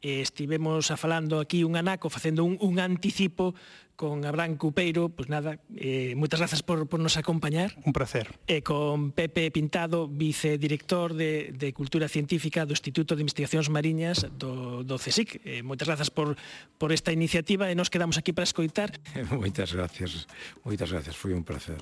[0.00, 3.56] estivemos a falando aquí un anaco facendo un, un anticipo
[3.96, 7.74] con Abrán Cupeiro, pois pues nada, eh, moitas grazas por, por nos acompañar.
[7.82, 8.36] Un placer.
[8.46, 14.28] E eh, con Pepe Pintado, vicedirector de, de Cultura Científica do Instituto de Investigacións Mariñas
[14.36, 15.40] do, do CSIC.
[15.42, 16.36] Eh, moitas grazas por,
[16.76, 18.92] por esta iniciativa e nos quedamos aquí para escoitar.
[19.32, 20.28] moitas gracias,
[20.62, 21.80] moitas gracias, foi un placer.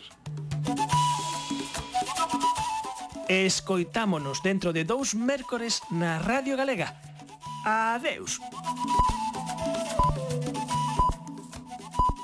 [3.26, 6.94] Escoitámonos dentro de dous mércores na Radio Galega.
[7.66, 8.38] Adeus.